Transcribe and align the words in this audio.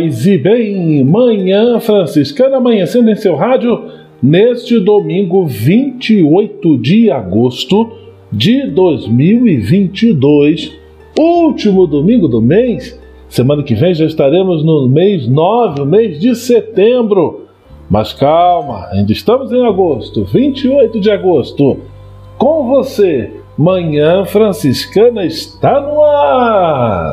Paz 0.00 0.24
e 0.24 0.38
bem, 0.38 1.04
manhã 1.04 1.78
franciscana 1.78 2.56
amanhecendo 2.56 3.10
em 3.10 3.14
seu 3.14 3.36
rádio 3.36 3.84
neste 4.22 4.80
domingo 4.80 5.44
28 5.44 6.78
de 6.78 7.10
agosto 7.10 7.90
de 8.32 8.66
2022, 8.68 10.72
último 11.18 11.86
domingo 11.86 12.28
do 12.28 12.40
mês. 12.40 12.98
Semana 13.28 13.62
que 13.62 13.74
vem 13.74 13.92
já 13.92 14.06
estaremos 14.06 14.64
no 14.64 14.88
mês 14.88 15.28
9, 15.28 15.82
o 15.82 15.86
mês 15.86 16.18
de 16.18 16.34
setembro. 16.34 17.42
Mas 17.90 18.14
calma, 18.14 18.88
ainda 18.92 19.12
estamos 19.12 19.52
em 19.52 19.66
agosto, 19.66 20.24
28 20.24 20.98
de 20.98 21.10
agosto. 21.10 21.76
Com 22.38 22.68
você, 22.68 23.30
Manhã 23.58 24.24
Franciscana 24.24 25.26
está 25.26 25.78
no 25.78 26.02
ar. 26.02 27.12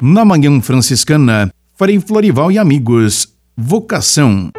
Na 0.00 0.24
Manhã 0.24 0.60
Franciscana, 0.60 1.52
farei 1.74 1.98
Florival 1.98 2.52
e 2.52 2.58
Amigos. 2.58 3.34
Vocação. 3.56 4.52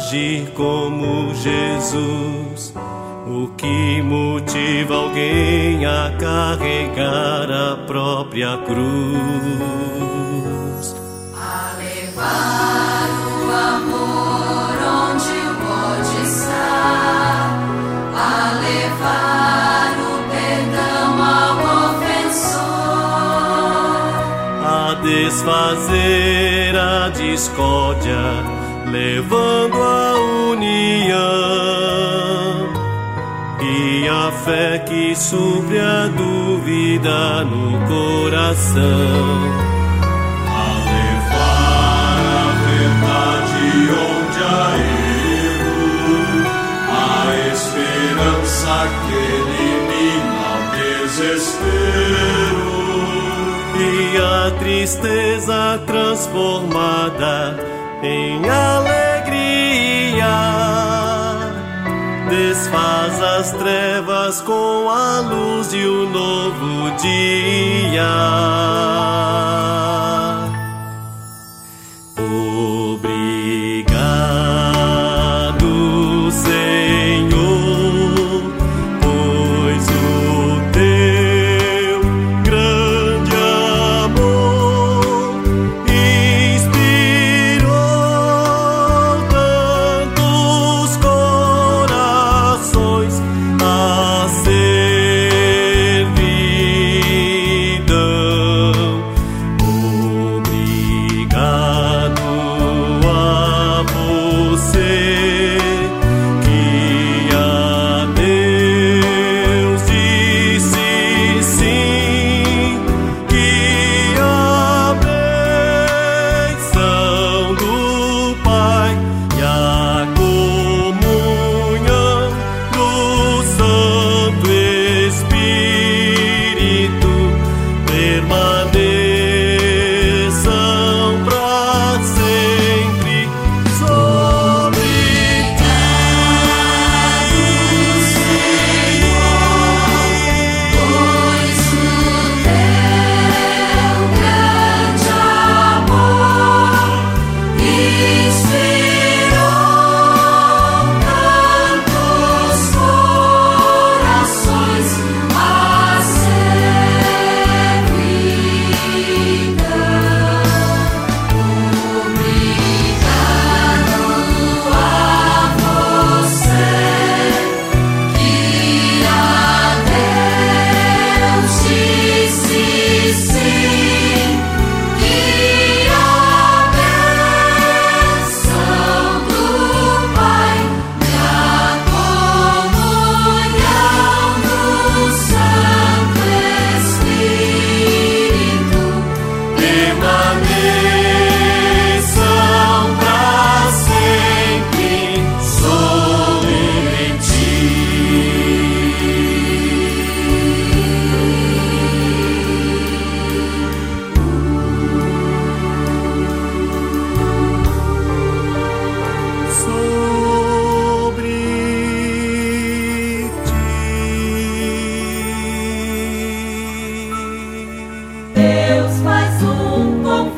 Agir 0.00 0.50
como 0.54 1.34
Jesus. 1.34 2.74
O 3.26 3.48
que 3.56 4.02
motiva 4.02 4.94
alguém 4.94 5.86
a 5.86 6.16
carregar 6.18 7.50
a 7.50 7.76
própria 7.86 8.56
cruz? 8.58 8.76
A 11.34 11.74
levar 11.78 12.59
desfazer 25.02 26.76
a 26.76 27.08
discórdia 27.10 28.16
levando 28.90 29.76
a 29.76 30.14
união 30.50 31.20
e 33.62 34.08
a 34.08 34.32
fé 34.32 34.78
que 34.80 35.14
supre 35.14 35.78
a 35.78 36.08
dúvida 36.08 37.44
no 37.44 37.78
coração. 37.86 38.80
A 40.48 40.78
levar 40.90 42.20
a 42.36 42.52
verdade 42.66 43.64
onde 43.92 44.40
há 44.42 44.70
erro, 45.56 46.44
a 46.90 47.26
esperança 47.52 48.76
que 49.06 49.14
elimina 49.38 50.44
o 50.56 50.62
desespero 50.76 52.09
e 54.12 54.16
a 54.16 54.50
tristeza 54.58 55.80
transformada 55.86 57.56
em 58.02 58.42
alegria. 58.48 60.26
Desfaz 62.28 63.22
as 63.22 63.52
trevas 63.52 64.40
com 64.40 64.88
a 64.88 65.20
luz 65.20 65.70
de 65.70 65.86
um 65.86 66.10
novo 66.10 66.90
dia. 67.00 68.02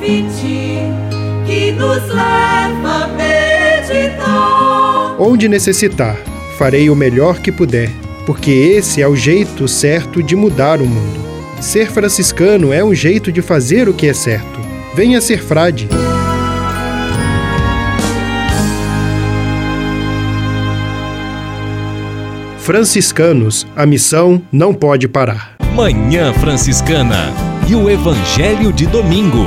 Convite 0.03 0.81
que 1.47 1.71
nos 1.73 2.09
leva 2.09 3.05
a 3.05 3.09
meditar. 3.09 4.27
Onde 5.19 5.49
necessitar, 5.49 6.17
farei 6.59 6.91
o 6.91 6.97
melhor 6.97 7.39
que 7.39 7.53
puder, 7.53 7.89
porque 8.27 8.51
esse 8.51 9.01
é 9.01 9.07
o 9.07 9.15
jeito 9.15 9.69
certo 9.69 10.21
de 10.23 10.35
mudar 10.35 10.81
o 10.81 10.87
mundo. 10.87 11.23
Ser 11.61 11.91
franciscano 11.91 12.73
é 12.73 12.83
um 12.83 12.93
jeito 12.93 13.31
de 13.31 13.41
fazer 13.41 13.89
o 13.89 13.95
que 13.95 14.09
é 14.09 14.13
certo. 14.13 14.61
Venha 14.95 15.21
ser 15.21 15.41
frade. 15.41 15.89
Franciscanos, 22.59 23.67
a 23.75 23.87
missão 23.87 24.43
não 24.51 24.75
pode 24.75 25.07
parar. 25.09 25.57
Manhã 25.75 26.33
Franciscana 26.35 27.33
e 27.69 27.75
o 27.75 27.91
Evangelho 27.91 28.73
de 28.73 28.87
Domingo. 28.87 29.47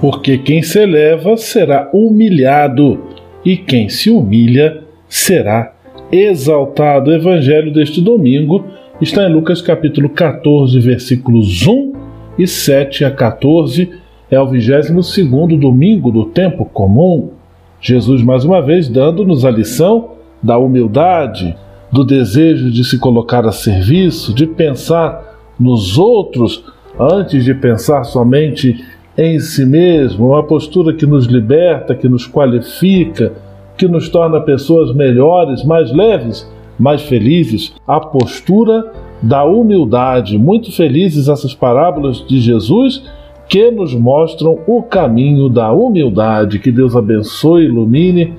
Porque 0.00 0.38
quem 0.38 0.62
se 0.62 0.78
eleva 0.80 1.36
será 1.36 1.90
humilhado, 1.92 3.00
e 3.44 3.56
quem 3.56 3.88
se 3.88 4.10
humilha 4.10 4.82
será 5.08 5.72
exaltado. 6.12 7.10
O 7.10 7.14
Evangelho 7.14 7.72
deste 7.72 8.00
domingo 8.00 8.64
está 9.00 9.28
em 9.28 9.32
Lucas 9.32 9.60
capítulo 9.60 10.08
14, 10.08 10.78
versículos 10.80 11.66
1 11.66 11.92
e 12.38 12.46
7 12.46 13.04
a 13.04 13.10
14. 13.10 13.90
É 14.30 14.38
o 14.40 14.46
22 14.46 14.90
domingo 15.58 16.10
do 16.10 16.26
tempo 16.26 16.64
comum. 16.64 17.30
Jesus, 17.80 18.22
mais 18.22 18.44
uma 18.44 18.60
vez, 18.60 18.88
dando-nos 18.88 19.44
a 19.44 19.50
lição 19.50 20.10
da 20.42 20.58
humildade, 20.58 21.56
do 21.90 22.04
desejo 22.04 22.70
de 22.70 22.84
se 22.84 22.98
colocar 22.98 23.46
a 23.46 23.52
serviço, 23.52 24.34
de 24.34 24.46
pensar 24.46 25.38
nos 25.58 25.96
outros 25.96 26.64
antes 26.98 27.44
de 27.44 27.54
pensar 27.54 28.04
somente 28.04 28.84
em 29.18 29.40
si 29.40 29.66
mesmo, 29.66 30.28
uma 30.28 30.44
postura 30.44 30.94
que 30.94 31.04
nos 31.04 31.26
liberta, 31.26 31.92
que 31.92 32.08
nos 32.08 32.24
qualifica, 32.24 33.32
que 33.76 33.88
nos 33.88 34.08
torna 34.08 34.40
pessoas 34.40 34.94
melhores, 34.94 35.64
mais 35.64 35.92
leves, 35.92 36.48
mais 36.78 37.02
felizes, 37.02 37.74
a 37.84 37.98
postura 37.98 38.92
da 39.20 39.44
humildade. 39.44 40.38
Muito 40.38 40.70
felizes 40.70 41.28
essas 41.28 41.52
parábolas 41.52 42.24
de 42.28 42.40
Jesus 42.40 43.04
que 43.48 43.72
nos 43.72 43.92
mostram 43.92 44.60
o 44.68 44.84
caminho 44.84 45.48
da 45.48 45.72
humildade. 45.72 46.60
Que 46.60 46.70
Deus 46.70 46.94
abençoe 46.94 47.62
e 47.62 47.66
ilumine 47.66 48.34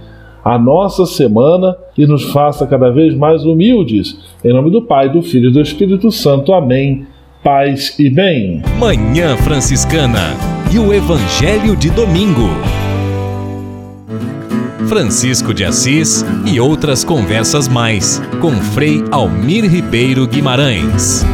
a 0.46 0.58
nossa 0.58 1.06
semana 1.06 1.76
e 1.98 2.08
nos 2.08 2.32
faça 2.32 2.66
cada 2.66 2.90
vez 2.90 3.14
mais 3.14 3.44
humildes. 3.44 4.18
Em 4.46 4.54
nome 4.54 4.72
do 4.72 4.84
Pai, 4.84 5.10
do 5.10 5.22
Filho 5.22 5.50
e 5.50 5.54
do 5.54 5.60
Espírito 5.60 6.10
Santo. 6.10 6.54
Amém. 6.54 7.06
Paz 7.44 7.96
e 7.98 8.10
bem. 8.10 8.62
Manhã 8.78 9.38
Franciscana 9.38 10.36
e 10.70 10.78
o 10.78 10.94
Evangelho 10.94 11.74
de 11.74 11.90
Domingo. 11.90 12.50
Francisco 14.90 15.54
de 15.54 15.64
Assis 15.64 16.26
e 16.46 16.60
outras 16.60 17.06
conversas 17.06 17.70
mais 17.70 18.22
com 18.42 18.52
Frei 18.52 19.06
Almir 19.10 19.64
Ribeiro 19.72 20.28
Guimarães. 20.28 21.26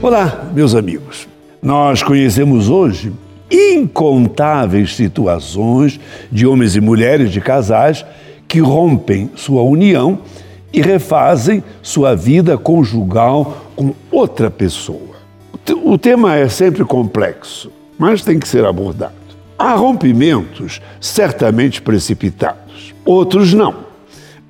Olá, 0.00 0.48
meus 0.54 0.76
amigos. 0.76 1.26
Nós 1.60 2.04
conhecemos 2.04 2.68
hoje 2.68 3.12
incontáveis 3.50 4.94
situações 4.94 5.98
de 6.30 6.46
homens 6.46 6.76
e 6.76 6.80
mulheres, 6.80 7.32
de 7.32 7.40
casais, 7.40 8.06
que 8.46 8.60
rompem 8.60 9.28
sua 9.34 9.62
união 9.62 10.20
e 10.74 10.82
refazem 10.82 11.64
sua 11.80 12.14
vida 12.16 12.58
conjugal 12.58 13.64
com 13.76 13.94
outra 14.10 14.50
pessoa. 14.50 15.14
O 15.84 15.96
tema 15.96 16.34
é 16.34 16.48
sempre 16.48 16.84
complexo, 16.84 17.70
mas 17.96 18.22
tem 18.22 18.40
que 18.40 18.48
ser 18.48 18.64
abordado. 18.64 19.14
Há 19.56 19.74
rompimentos 19.74 20.82
certamente 21.00 21.80
precipitados, 21.80 22.92
outros 23.04 23.54
não. 23.54 23.84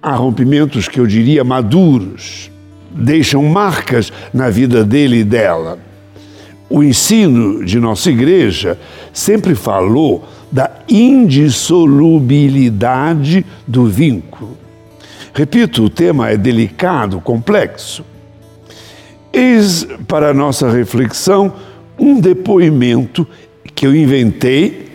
Há 0.00 0.14
rompimentos 0.14 0.88
que 0.88 0.98
eu 0.98 1.06
diria 1.06 1.44
maduros, 1.44 2.50
deixam 2.90 3.42
marcas 3.42 4.10
na 4.32 4.48
vida 4.48 4.82
dele 4.82 5.18
e 5.18 5.24
dela. 5.24 5.78
O 6.70 6.82
ensino 6.82 7.62
de 7.62 7.78
nossa 7.78 8.10
igreja 8.10 8.78
sempre 9.12 9.54
falou 9.54 10.24
da 10.50 10.70
indissolubilidade 10.88 13.44
do 13.66 13.84
vínculo. 13.84 14.63
Repito, 15.34 15.82
o 15.82 15.90
tema 15.90 16.30
é 16.30 16.36
delicado, 16.36 17.20
complexo. 17.20 18.04
Eis 19.32 19.84
para 20.06 20.32
nossa 20.32 20.70
reflexão 20.70 21.52
um 21.98 22.20
depoimento 22.20 23.26
que 23.74 23.84
eu 23.84 23.96
inventei 23.96 24.92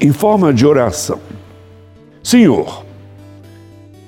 em 0.00 0.12
forma 0.12 0.52
de 0.52 0.66
oração. 0.66 1.20
Senhor, 2.20 2.84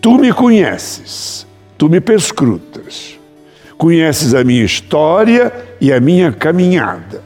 tu 0.00 0.18
me 0.18 0.32
conheces, 0.32 1.47
tu 1.78 1.88
me 1.88 2.00
perscrutas, 2.00 3.16
conheces 3.76 4.35
a 4.35 4.42
minha 4.42 4.64
história 4.64 5.52
e 5.80 5.92
a 5.92 6.00
minha 6.00 6.32
caminhada, 6.32 7.23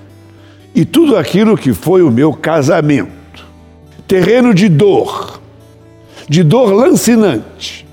e 0.75 0.85
tudo 0.85 1.17
aquilo 1.17 1.57
que 1.57 1.73
foi 1.73 2.03
o 2.03 2.11
meu 2.11 2.35
casamento, 2.35 3.47
terreno 4.07 4.53
de 4.53 4.69
dor, 4.69 5.41
de 6.29 6.43
dor 6.43 6.71
lancinante, 6.75 7.87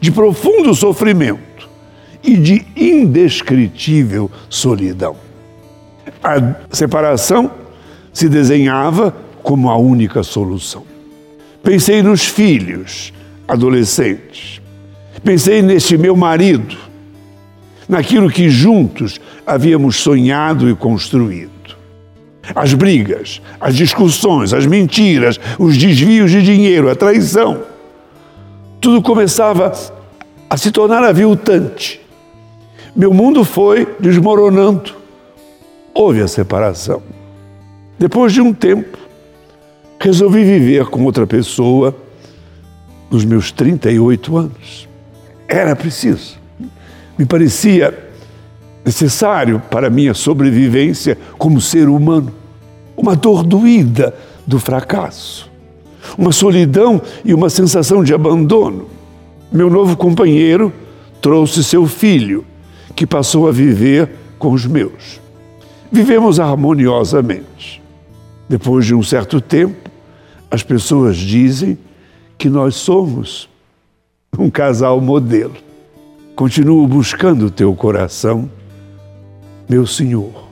de 0.00 0.10
profundo 0.10 0.74
sofrimento 0.74 1.68
e 2.22 2.36
de 2.36 2.66
indescritível 2.76 4.30
solidão. 4.48 5.16
A 6.22 6.74
separação 6.74 7.50
se 8.12 8.28
desenhava 8.28 9.14
como 9.42 9.70
a 9.70 9.76
única 9.76 10.22
solução. 10.22 10.84
Pensei 11.62 12.02
nos 12.02 12.24
filhos, 12.24 13.12
adolescentes. 13.46 14.60
Pensei 15.22 15.62
neste 15.62 15.96
meu 15.96 16.16
marido, 16.16 16.76
naquilo 17.88 18.30
que 18.30 18.48
juntos 18.48 19.20
havíamos 19.46 19.96
sonhado 19.96 20.68
e 20.70 20.74
construído. 20.74 21.50
As 22.54 22.74
brigas, 22.74 23.40
as 23.60 23.74
discussões, 23.74 24.52
as 24.52 24.66
mentiras, 24.66 25.40
os 25.58 25.76
desvios 25.76 26.30
de 26.30 26.42
dinheiro, 26.42 26.88
a 26.88 26.94
traição. 26.94 27.62
Tudo 28.86 29.02
começava 29.02 29.72
a 30.48 30.56
se 30.56 30.70
tornar 30.70 31.02
aviltante. 31.02 32.00
Meu 32.94 33.12
mundo 33.12 33.42
foi 33.42 33.84
desmoronando. 33.98 34.94
Houve 35.92 36.22
a 36.22 36.28
separação. 36.28 37.02
Depois 37.98 38.32
de 38.32 38.40
um 38.40 38.52
tempo, 38.52 38.96
resolvi 39.98 40.44
viver 40.44 40.86
com 40.86 41.02
outra 41.04 41.26
pessoa 41.26 41.96
nos 43.10 43.24
meus 43.24 43.50
38 43.50 44.36
anos. 44.36 44.88
Era 45.48 45.74
preciso. 45.74 46.38
Me 47.18 47.26
parecia 47.26 47.92
necessário 48.84 49.60
para 49.68 49.90
minha 49.90 50.14
sobrevivência 50.14 51.18
como 51.36 51.60
ser 51.60 51.88
humano. 51.88 52.32
Uma 52.96 53.16
dor 53.16 53.42
doída 53.42 54.14
do 54.46 54.60
fracasso, 54.60 55.50
uma 56.16 56.32
solidão 56.32 57.00
e 57.24 57.32
uma 57.32 57.50
sensação 57.50 58.02
de 58.02 58.14
abandono. 58.14 58.86
Meu 59.50 59.70
novo 59.70 59.96
companheiro 59.96 60.72
trouxe 61.20 61.62
seu 61.64 61.86
filho, 61.86 62.44
que 62.94 63.06
passou 63.06 63.48
a 63.48 63.52
viver 63.52 64.10
com 64.38 64.52
os 64.52 64.66
meus. 64.66 65.20
Vivemos 65.90 66.40
harmoniosamente. 66.40 67.82
Depois 68.48 68.86
de 68.86 68.94
um 68.94 69.02
certo 69.02 69.40
tempo, 69.40 69.90
as 70.50 70.62
pessoas 70.62 71.16
dizem 71.16 71.78
que 72.38 72.48
nós 72.48 72.76
somos 72.76 73.48
um 74.38 74.50
casal 74.50 75.00
modelo. 75.00 75.54
Continuo 76.34 76.86
buscando 76.86 77.46
o 77.46 77.50
teu 77.50 77.74
coração, 77.74 78.50
meu 79.68 79.86
Senhor. 79.86 80.46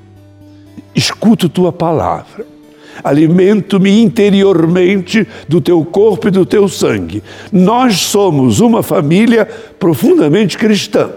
Escuto 0.95 1.49
tua 1.49 1.73
palavra. 1.73 2.54
Alimento-me 3.03 4.03
interiormente 4.03 5.27
do 5.49 5.61
teu 5.61 5.85
corpo 5.85 6.29
e 6.29 6.31
do 6.31 6.47
teu 6.47 6.69
sangue. 6.69 7.23
Nós 7.51 7.97
somos 7.97 8.61
uma 8.61 8.83
família 8.83 9.47
profundamente 9.79 10.57
cristã. 10.57 11.11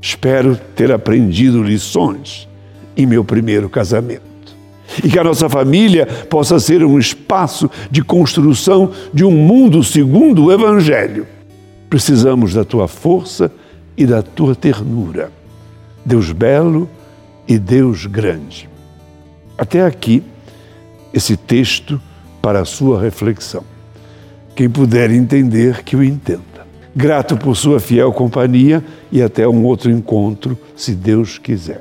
Espero 0.00 0.58
ter 0.76 0.92
aprendido 0.92 1.62
lições 1.62 2.48
em 2.96 3.06
meu 3.06 3.24
primeiro 3.24 3.68
casamento. 3.68 4.22
E 5.02 5.10
que 5.10 5.18
a 5.18 5.24
nossa 5.24 5.48
família 5.48 6.06
possa 6.06 6.58
ser 6.58 6.82
um 6.82 6.98
espaço 6.98 7.70
de 7.90 8.02
construção 8.02 8.92
de 9.12 9.24
um 9.24 9.30
mundo 9.30 9.82
segundo 9.84 10.46
o 10.46 10.52
Evangelho. 10.52 11.26
Precisamos 11.90 12.54
da 12.54 12.64
tua 12.64 12.88
força 12.88 13.50
e 13.96 14.06
da 14.06 14.22
tua 14.22 14.54
ternura. 14.54 15.30
Deus 16.04 16.32
belo 16.32 16.88
e 17.46 17.58
Deus 17.58 18.06
grande. 18.06 18.68
Até 19.56 19.84
aqui, 19.84 20.22
esse 21.18 21.36
texto 21.36 22.00
para 22.40 22.60
a 22.60 22.64
sua 22.64 23.00
reflexão. 23.00 23.64
Quem 24.56 24.70
puder 24.70 25.10
entender, 25.10 25.82
que 25.82 25.94
o 25.94 26.02
entenda. 26.02 26.42
Grato 26.96 27.36
por 27.36 27.56
sua 27.56 27.78
fiel 27.78 28.12
companhia 28.12 28.82
e 29.12 29.22
até 29.22 29.46
um 29.46 29.64
outro 29.64 29.90
encontro, 29.90 30.58
se 30.74 30.94
Deus 30.94 31.36
quiser. 31.38 31.78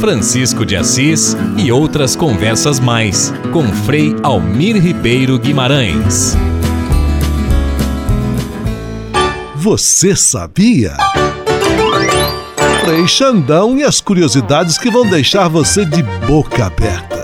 Francisco 0.00 0.66
de 0.66 0.76
Assis 0.76 1.36
e 1.56 1.70
outras 1.70 2.16
conversas 2.16 2.80
mais 2.80 3.32
com 3.52 3.62
Frei 3.68 4.14
Almir 4.22 4.76
Ribeiro 4.76 5.38
Guimarães. 5.38 6.36
Você 9.54 10.14
sabia? 10.14 10.96
Frei 12.84 13.06
Xandão 13.06 13.76
e 13.76 13.82
as 13.82 14.00
curiosidades 14.00 14.78
que 14.78 14.90
vão 14.90 15.08
deixar 15.08 15.48
você 15.48 15.84
de 15.84 16.02
boca 16.26 16.66
aberta. 16.66 17.15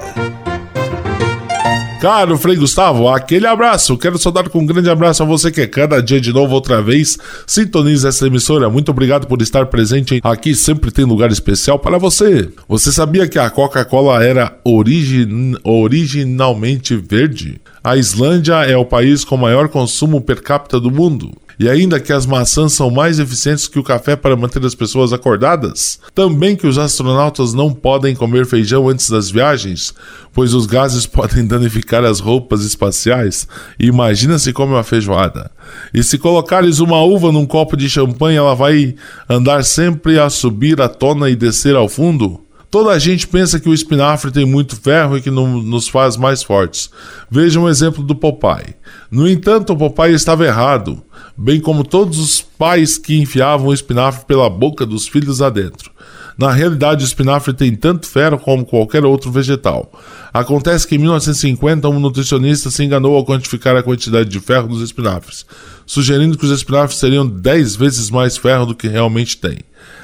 Caro 2.02 2.37
Frei 2.37 2.56
Gustavo, 2.56 3.09
aquele 3.09 3.47
abraço. 3.47 3.97
Quero 3.97 4.18
saudar 4.18 4.49
com 4.49 4.59
um 4.59 4.66
grande 4.66 4.90
abraço 4.90 5.23
a 5.23 5.26
você 5.26 5.52
que 5.52 5.61
é 5.61 5.68
cada 5.68 6.02
dia 6.02 6.21
de 6.21 6.32
novo, 6.32 6.52
outra 6.52 6.82
vez, 6.82 7.16
sintoniza 7.47 8.09
essa 8.09 8.26
emissora. 8.26 8.68
Muito 8.68 8.90
obrigado 8.90 9.28
por 9.28 9.40
estar 9.40 9.66
presente 9.66 10.21
aqui. 10.25 10.52
Sempre 10.52 10.90
tem 10.90 11.04
lugar 11.04 11.30
especial 11.30 11.78
para 11.78 11.99
você. 11.99 12.49
Você 12.68 12.90
sabia 12.90 13.28
que 13.28 13.38
a 13.38 13.49
Coca-Cola 13.49 14.21
era 14.21 14.59
origin... 14.64 15.54
originalmente 15.62 16.97
verde? 16.97 17.61
A 17.85 17.97
Islândia 17.97 18.64
é 18.64 18.76
o 18.76 18.85
país 18.85 19.25
com 19.25 19.37
maior 19.37 19.68
consumo 19.68 20.21
per 20.21 20.42
capita 20.42 20.80
do 20.80 20.90
mundo. 20.90 21.30
E 21.62 21.69
ainda 21.69 22.00
que 22.00 22.12
as 22.12 22.26
maçãs 22.26 22.73
são 22.73 22.90
mais 22.90 23.21
eficientes 23.21 23.69
que 23.69 23.78
o 23.78 23.85
café 23.85 24.16
para 24.16 24.37
manter 24.37 24.66
as 24.66 24.75
pessoas 24.75 25.12
acordadas? 25.12 26.00
Também 26.12 26.57
que 26.57 26.66
os 26.66 26.76
astronautas 26.76 27.54
não 27.54 27.73
podem 27.73 28.16
comer 28.16 28.47
feijão 28.47 28.88
antes 28.88 29.09
das 29.09 29.31
viagens, 29.31 29.95
pois 30.33 30.54
os 30.54 30.66
gases 30.66 31.07
podem 31.07 31.47
danificar 31.47 32.04
as 32.04 32.19
roupas 32.19 32.64
espaciais? 32.64 33.47
Imagina 33.78 34.40
se 34.40 34.52
come 34.52 34.73
uma 34.73 34.83
feijoada. 34.83 35.52
E 35.95 36.02
se 36.02 36.19
colocares 36.19 36.81
uma 36.81 37.00
uva 37.00 37.31
num 37.31 37.47
copo 37.47 37.76
de 37.76 37.88
champanhe, 37.88 38.38
ela 38.38 38.57
vai 38.57 38.97
andar 39.31 39.62
sempre 39.62 40.19
a 40.19 40.28
subir 40.28 40.83
à 40.83 40.88
tona 40.88 41.31
e 41.31 41.37
descer 41.37 41.76
ao 41.76 41.88
fundo? 41.88 42.40
Toda 42.73 42.88
a 42.88 42.99
gente 42.99 43.29
pensa 43.29 43.61
que 43.61 43.69
o 43.69 43.75
espinafre 43.75 44.31
tem 44.31 44.47
muito 44.47 44.76
ferro 44.76 45.19
e 45.19 45.21
que 45.21 45.31
não 45.31 45.61
nos 45.61 45.88
faz 45.88 46.17
mais 46.17 46.43
fortes. 46.43 46.88
Veja 47.31 47.61
um 47.61 47.69
exemplo 47.69 48.02
do 48.02 48.14
Popeye. 48.14 48.75
No 49.11 49.29
entanto, 49.29 49.75
o 49.75 49.76
Popeye 49.76 50.14
estava 50.14 50.47
errado, 50.47 51.02
bem 51.37 51.61
como 51.61 51.85
todos 51.85 52.19
os 52.19 52.41
pais 52.41 52.97
que 52.97 53.21
enfiavam 53.21 53.67
o 53.67 53.75
espinafre 53.75 54.25
pela 54.25 54.49
boca 54.49 54.87
dos 54.87 55.07
filhos 55.07 55.43
adentro. 55.43 55.91
Na 56.36 56.50
realidade, 56.50 57.04
o 57.04 57.06
espinafre 57.06 57.52
tem 57.52 57.74
tanto 57.74 58.06
ferro 58.06 58.38
como 58.38 58.64
qualquer 58.64 59.04
outro 59.04 59.30
vegetal. 59.30 59.92
Acontece 60.32 60.86
que 60.86 60.94
em 60.94 60.98
1950 60.98 61.88
um 61.88 62.00
nutricionista 62.00 62.70
se 62.70 62.82
enganou 62.82 63.16
ao 63.16 63.24
quantificar 63.24 63.76
a 63.76 63.82
quantidade 63.82 64.28
de 64.28 64.40
ferro 64.40 64.68
dos 64.68 64.82
espinafres, 64.82 65.44
sugerindo 65.84 66.38
que 66.38 66.44
os 66.44 66.50
espinafres 66.50 66.98
teriam 66.98 67.26
10 67.26 67.76
vezes 67.76 68.10
mais 68.10 68.36
ferro 68.36 68.66
do 68.66 68.74
que 68.74 68.88
realmente 68.88 69.36
têm. 69.36 69.58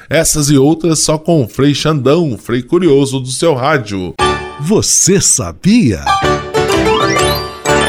Essas 0.09 0.49
e 0.49 0.57
outras 0.57 1.03
só 1.03 1.17
com 1.17 1.43
o 1.43 1.47
Frei 1.47 1.73
Xandão, 1.73 2.37
Frei 2.37 2.61
Curioso 2.61 3.19
do 3.19 3.31
seu 3.31 3.53
rádio. 3.53 4.13
Você 4.61 5.21
sabia? 5.21 6.03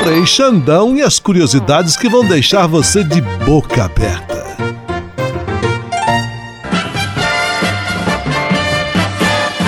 Frei 0.02 0.24
Xandão 0.24 0.96
e 0.96 1.02
as 1.02 1.18
curiosidades 1.18 1.96
que 1.96 2.08
vão 2.08 2.26
deixar 2.26 2.66
você 2.66 3.04
de 3.04 3.20
boca 3.44 3.84
aberta. 3.84 4.39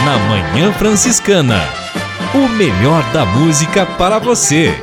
Na 0.04 0.18
Manhã 0.18 0.72
Franciscana, 0.72 1.60
o 2.34 2.48
melhor 2.48 3.04
da 3.12 3.24
música 3.24 3.86
para 3.86 4.18
você. 4.18 4.74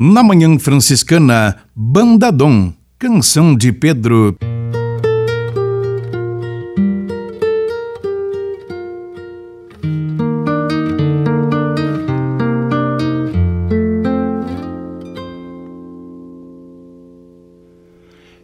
Na 0.00 0.22
Manhã 0.22 0.58
Franciscana, 0.58 1.56
Bandadom, 1.76 2.72
canção 2.98 3.54
de 3.54 3.72
Pedro. 3.72 4.34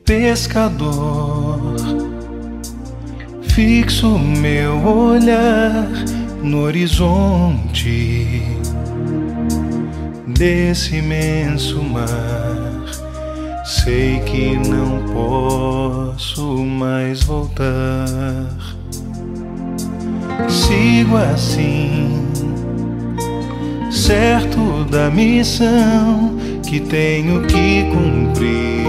Pescador, 0.05 1.16
fixo 3.57 4.19
meu 4.19 4.87
olhar 4.87 5.89
no 6.43 6.61
horizonte 6.65 8.43
desse 10.27 10.97
imenso 10.97 11.83
mar. 11.83 12.85
Sei 13.65 14.21
que 14.27 14.59
não 14.69 15.03
posso 15.11 16.45
mais 16.67 17.23
voltar. 17.23 18.47
Sigo 20.51 21.17
assim, 21.17 22.29
certo 23.91 24.85
da 24.91 25.09
missão 25.09 26.37
que 26.63 26.79
tenho 26.79 27.41
que 27.47 27.85
cumprir. 27.91 28.85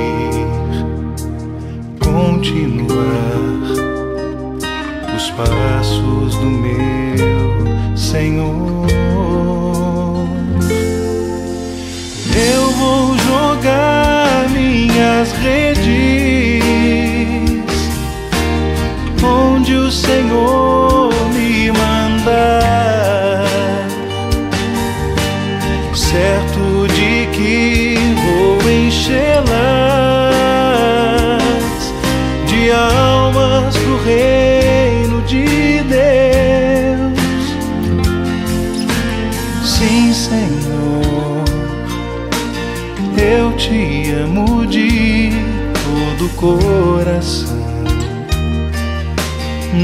Continuar 2.03 3.86
os 5.27 5.31
passos 5.31 6.35
do 6.35 6.45
meu 6.45 7.97
Senhor. 7.97 8.87
Eu 12.35 12.71
vou 12.71 13.17
jogar 13.17 14.49
minhas 14.49 15.31
redes 15.33 16.63
onde 19.23 19.73
o 19.73 19.91
Senhor 19.91 20.76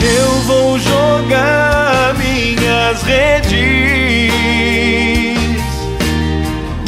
Eu 0.00 0.30
vou 0.42 0.78
jogar 0.78 2.14
minhas 2.14 3.02
redes 3.02 3.58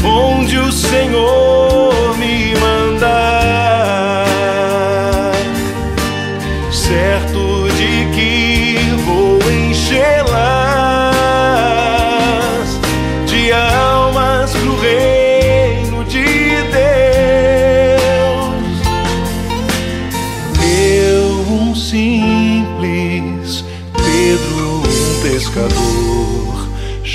onde 0.04 0.58
o 0.58 0.72
Senhor 0.72 2.16
me 2.18 2.54
mandar, 2.56 3.39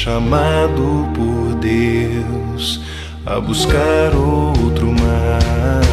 chamado 0.05 1.09
por 1.15 1.55
Deus 1.55 2.79
a 3.25 3.39
buscar 3.39 4.15
outro 4.15 4.91
mar. 4.91 5.85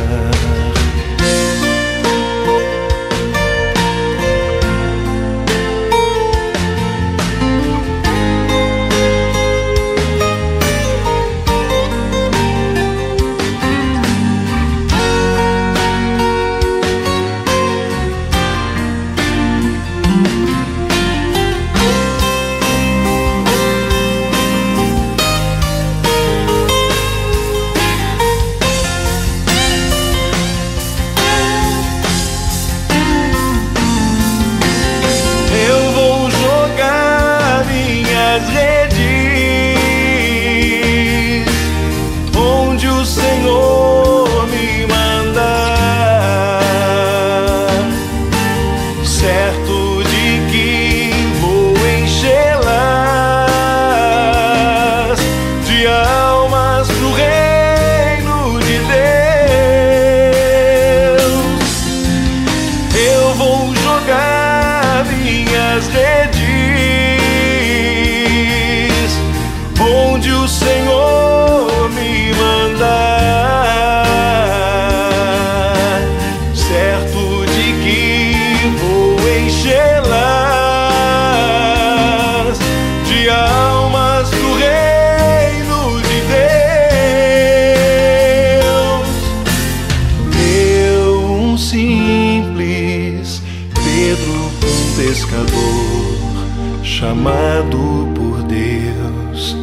Pescador, 95.05 96.85
chamado 96.85 98.09
por 98.15 98.41
Deus 98.45 99.57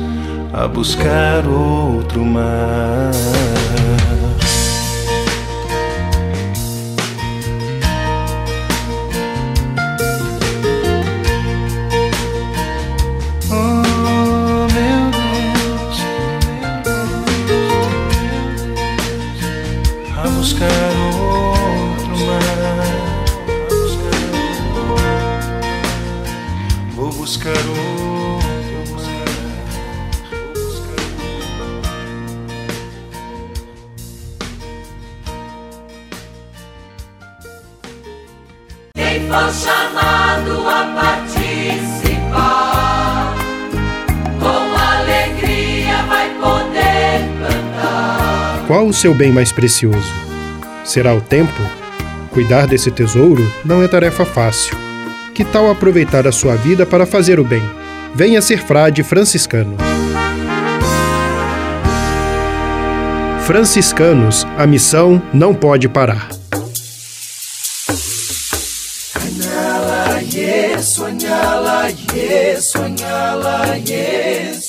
a 0.52 0.68
buscar 0.68 1.48
outro 1.48 2.26
mar. 2.26 3.12
O 48.90 48.94
seu 48.94 49.14
bem 49.14 49.32
mais 49.32 49.52
precioso? 49.52 50.12
Será 50.84 51.14
o 51.14 51.22
tempo? 51.22 51.62
Cuidar 52.32 52.66
desse 52.66 52.90
tesouro 52.90 53.50
não 53.64 53.84
é 53.84 53.88
tarefa 53.88 54.26
fácil. 54.26 54.76
Que 55.34 55.46
tal 55.46 55.70
aproveitar 55.70 56.28
a 56.28 56.32
sua 56.32 56.56
vida 56.56 56.86
para 56.86 57.06
fazer 57.06 57.40
o 57.40 57.44
bem? 57.44 57.62
Venha 58.14 58.42
ser 58.42 58.60
frade 58.60 59.04
franciscano. 59.04 59.78
Franciscanos, 63.46 64.46
a 64.58 64.68
missão 64.68 65.22
não 65.34 65.54
pode 65.54 65.88
parar. 65.88 66.30
Yesu, 70.32 71.06
anyala 71.06 71.90
Yesu, 72.14 72.78
anyala 72.78 73.76
Yesu. 73.78 74.69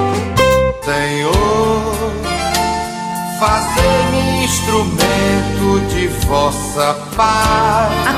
Vossa 6.31 6.93
paz. 7.17 7.90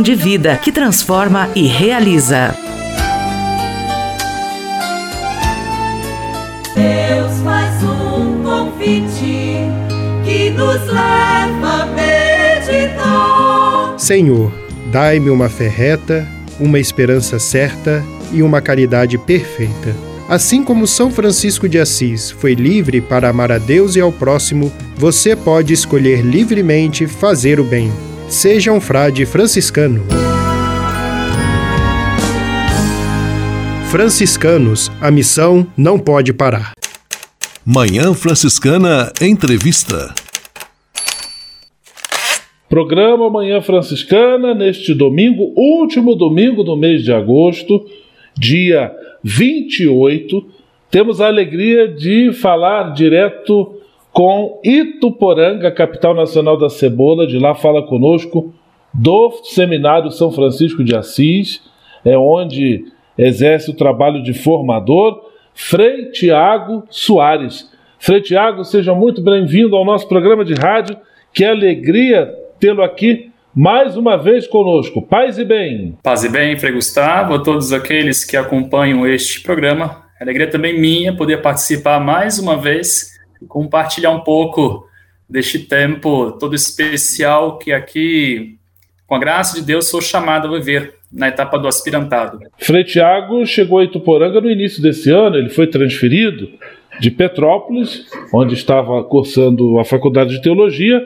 de 0.00 0.14
vida 0.14 0.56
que 0.56 0.72
transforma 0.72 1.48
e 1.54 1.66
realiza. 1.66 2.54
Deus 6.74 7.40
faz 7.42 7.82
um 7.82 8.42
convite 8.42 9.66
que 10.24 10.50
nos 10.50 10.86
leva 10.86 11.82
a 11.82 11.86
meditar. 11.86 13.10
Senhor, 13.98 14.52
dai-me 14.90 15.30
uma 15.30 15.48
fé 15.48 15.68
reta, 15.68 16.26
uma 16.58 16.78
esperança 16.78 17.38
certa 17.38 18.04
e 18.32 18.42
uma 18.42 18.60
caridade 18.60 19.18
perfeita. 19.18 19.94
Assim 20.28 20.62
como 20.62 20.86
São 20.86 21.10
Francisco 21.10 21.68
de 21.68 21.78
Assis 21.78 22.30
foi 22.30 22.54
livre 22.54 23.00
para 23.00 23.28
amar 23.28 23.50
a 23.50 23.58
Deus 23.58 23.96
e 23.96 24.00
ao 24.00 24.12
próximo, 24.12 24.72
você 24.96 25.34
pode 25.34 25.72
escolher 25.72 26.20
livremente 26.20 27.06
fazer 27.06 27.58
o 27.58 27.64
bem. 27.64 27.90
Seja 28.30 28.72
um 28.72 28.80
frade 28.80 29.26
franciscano. 29.26 30.04
Franciscanos, 33.90 34.88
a 35.00 35.10
missão 35.10 35.66
não 35.76 35.98
pode 35.98 36.32
parar. 36.32 36.72
Manhã 37.66 38.14
Franciscana 38.14 39.12
Entrevista. 39.20 40.14
Programa 42.68 43.28
Manhã 43.28 43.60
Franciscana 43.60 44.54
neste 44.54 44.94
domingo, 44.94 45.52
último 45.56 46.14
domingo 46.14 46.62
do 46.62 46.76
mês 46.76 47.02
de 47.02 47.12
agosto, 47.12 47.84
dia 48.38 48.94
28. 49.24 50.46
Temos 50.88 51.20
a 51.20 51.26
alegria 51.26 51.88
de 51.88 52.32
falar 52.32 52.92
direto 52.92 53.79
com 54.12 54.60
Ituporanga, 54.64 55.70
capital 55.70 56.14
nacional 56.14 56.56
da 56.56 56.68
cebola. 56.68 57.26
De 57.26 57.38
lá 57.38 57.54
fala 57.54 57.86
conosco 57.86 58.52
do 58.92 59.30
Seminário 59.44 60.10
São 60.10 60.30
Francisco 60.30 60.82
de 60.82 60.96
Assis, 60.96 61.62
é 62.04 62.16
onde 62.18 62.84
exerce 63.16 63.70
o 63.70 63.74
trabalho 63.74 64.22
de 64.22 64.32
formador, 64.32 65.30
Frei 65.54 66.06
Tiago 66.06 66.84
Soares. 66.90 67.70
Frei 67.98 68.20
Tiago, 68.20 68.64
seja 68.64 68.94
muito 68.94 69.22
bem-vindo 69.22 69.76
ao 69.76 69.84
nosso 69.84 70.08
programa 70.08 70.44
de 70.44 70.54
rádio. 70.54 70.96
Que 71.32 71.44
alegria 71.44 72.34
tê-lo 72.58 72.82
aqui 72.82 73.30
mais 73.54 73.96
uma 73.96 74.16
vez 74.16 74.46
conosco. 74.46 75.02
Paz 75.02 75.38
e 75.38 75.44
bem. 75.44 75.98
Paz 76.02 76.24
e 76.24 76.28
bem, 76.28 76.58
Frei 76.58 76.72
Gustavo, 76.72 77.34
a 77.34 77.38
todos 77.38 77.72
aqueles 77.72 78.24
que 78.24 78.36
acompanham 78.36 79.06
este 79.06 79.42
programa. 79.42 80.02
Alegria 80.20 80.48
também 80.48 80.78
minha 80.80 81.14
poder 81.14 81.42
participar 81.42 82.00
mais 82.00 82.38
uma 82.38 82.56
vez 82.56 83.09
compartilhar 83.48 84.10
um 84.10 84.20
pouco 84.20 84.86
deste 85.28 85.60
tempo 85.60 86.32
todo 86.32 86.54
especial 86.54 87.58
que 87.58 87.72
aqui, 87.72 88.58
com 89.06 89.14
a 89.14 89.18
graça 89.18 89.56
de 89.56 89.64
Deus, 89.64 89.88
sou 89.88 90.00
chamado 90.00 90.48
a 90.48 90.58
viver. 90.58 90.94
na 91.12 91.26
etapa 91.26 91.58
do 91.58 91.66
aspirantado. 91.66 92.38
Frei 92.56 92.84
Tiago 92.84 93.44
chegou 93.44 93.80
a 93.80 93.84
Ituporanga 93.84 94.40
no 94.40 94.48
início 94.48 94.80
desse 94.80 95.10
ano, 95.10 95.36
ele 95.36 95.48
foi 95.48 95.66
transferido 95.66 96.48
de 97.00 97.10
Petrópolis, 97.10 98.06
onde 98.32 98.54
estava 98.54 99.02
cursando 99.02 99.80
a 99.80 99.84
faculdade 99.84 100.30
de 100.30 100.42
teologia, 100.42 101.04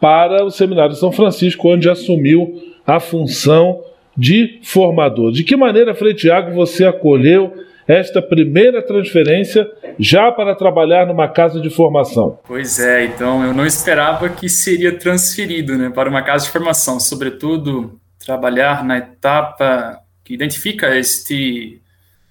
para 0.00 0.44
o 0.44 0.50
Seminário 0.50 0.94
São 0.94 1.12
Francisco, 1.12 1.68
onde 1.68 1.88
assumiu 1.88 2.62
a 2.86 2.98
função 2.98 3.82
de 4.16 4.58
formador. 4.62 5.32
De 5.32 5.44
que 5.44 5.54
maneira, 5.54 5.94
Frei 5.94 6.14
Tiago, 6.14 6.54
você 6.54 6.84
acolheu 6.84 7.52
esta 7.86 8.22
primeira 8.22 8.80
transferência 8.82 9.70
já 9.98 10.30
para 10.30 10.54
trabalhar 10.54 11.06
numa 11.06 11.28
casa 11.28 11.60
de 11.60 11.70
formação? 11.70 12.38
Pois 12.46 12.78
é, 12.78 13.04
então 13.04 13.44
eu 13.44 13.52
não 13.52 13.66
esperava 13.66 14.28
que 14.28 14.48
seria 14.48 14.96
transferido 14.96 15.76
né, 15.76 15.90
para 15.90 16.08
uma 16.08 16.22
casa 16.22 16.46
de 16.46 16.50
formação, 16.52 17.00
sobretudo 17.00 18.00
trabalhar 18.24 18.84
na 18.84 18.98
etapa 18.98 19.98
que 20.24 20.34
identifica 20.34 20.96
este 20.96 21.80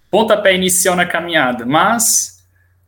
pontapé 0.10 0.56
inicial 0.56 0.96
na 0.96 1.06
caminhada, 1.06 1.66
mas 1.66 2.42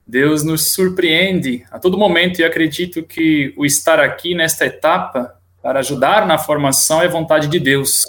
Deus 0.06 0.43
nos 0.43 0.73
surpreende 0.73 1.65
a 1.71 1.80
todo 1.80 1.97
momento 1.97 2.39
e 2.39 2.43
acredito 2.43 3.04
que 3.04 3.54
o 3.58 3.65
estar 3.65 3.99
aqui 3.99 4.36
nesta 4.36 4.65
etapa 4.65 5.34
para 5.62 5.80
ajudar 5.80 6.28
na 6.28 6.38
formação 6.38 7.02
é 7.02 7.08
vontade 7.08 7.47
de 7.47 7.60
Deus, 7.60 8.04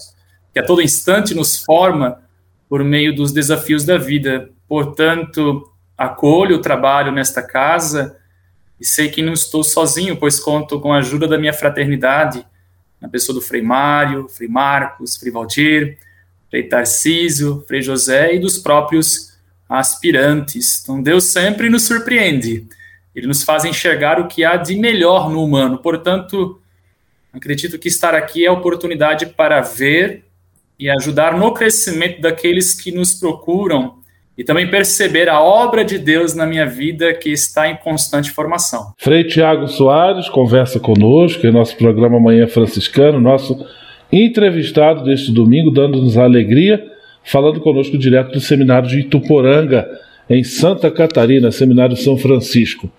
que 0.52 0.58
a 0.58 0.64
todo 0.64 0.82
instante 0.82 1.34
nos 1.34 1.64
forma 1.64 2.23
por 2.68 2.82
meio 2.82 3.14
dos 3.14 3.32
desafios 3.32 3.84
da 3.84 3.96
vida. 3.96 4.50
Portanto, 4.68 5.70
acolho 5.96 6.56
o 6.56 6.60
trabalho 6.60 7.12
nesta 7.12 7.42
casa 7.42 8.16
e 8.80 8.86
sei 8.86 9.08
que 9.08 9.22
não 9.22 9.32
estou 9.32 9.62
sozinho, 9.62 10.16
pois 10.16 10.40
conto 10.40 10.80
com 10.80 10.92
a 10.92 10.98
ajuda 10.98 11.28
da 11.28 11.38
minha 11.38 11.52
fraternidade, 11.52 12.44
na 13.00 13.08
pessoa 13.08 13.34
do 13.34 13.40
Frei 13.40 13.62
Mário, 13.62 14.28
Frei 14.28 14.48
Marcos, 14.48 15.16
Frei 15.16 15.30
Valdir, 15.30 15.98
Frei 16.50 16.64
Tarcísio, 16.64 17.64
Frei 17.66 17.82
José 17.82 18.34
e 18.34 18.38
dos 18.38 18.58
próprios 18.58 19.34
aspirantes. 19.68 20.82
Então 20.82 21.02
Deus 21.02 21.24
sempre 21.24 21.68
nos 21.68 21.82
surpreende. 21.82 22.66
Ele 23.14 23.26
nos 23.26 23.42
faz 23.42 23.64
enxergar 23.64 24.20
o 24.20 24.26
que 24.26 24.44
há 24.44 24.56
de 24.56 24.76
melhor 24.76 25.30
no 25.30 25.42
humano. 25.44 25.78
Portanto, 25.78 26.60
acredito 27.32 27.78
que 27.78 27.88
estar 27.88 28.14
aqui 28.14 28.44
é 28.44 28.50
oportunidade 28.50 29.26
para 29.26 29.60
ver 29.60 30.24
e 30.78 30.90
ajudar 30.90 31.38
no 31.38 31.52
crescimento 31.52 32.20
daqueles 32.20 32.74
que 32.74 32.90
nos 32.90 33.14
procuram 33.14 33.94
e 34.36 34.42
também 34.42 34.68
perceber 34.68 35.28
a 35.28 35.40
obra 35.40 35.84
de 35.84 35.98
Deus 35.98 36.34
na 36.34 36.44
minha 36.44 36.66
vida 36.66 37.14
que 37.14 37.30
está 37.30 37.68
em 37.68 37.76
constante 37.76 38.30
formação. 38.30 38.92
Frei 38.98 39.24
Tiago 39.24 39.68
Soares 39.68 40.28
conversa 40.28 40.80
conosco 40.80 41.46
em 41.46 41.52
nosso 41.52 41.76
programa 41.76 42.18
Manhã 42.18 42.48
Franciscano, 42.48 43.20
nosso 43.20 43.64
entrevistado 44.10 45.04
deste 45.04 45.30
domingo, 45.30 45.70
dando-nos 45.70 46.18
alegria 46.18 46.92
falando 47.24 47.58
conosco 47.60 47.96
direto 47.96 48.32
do 48.32 48.40
seminário 48.40 48.88
de 48.88 49.00
Ituporanga, 49.00 49.88
em 50.28 50.44
Santa 50.44 50.90
Catarina, 50.90 51.50
seminário 51.50 51.96
São 51.96 52.16
Francisco. 52.16 52.90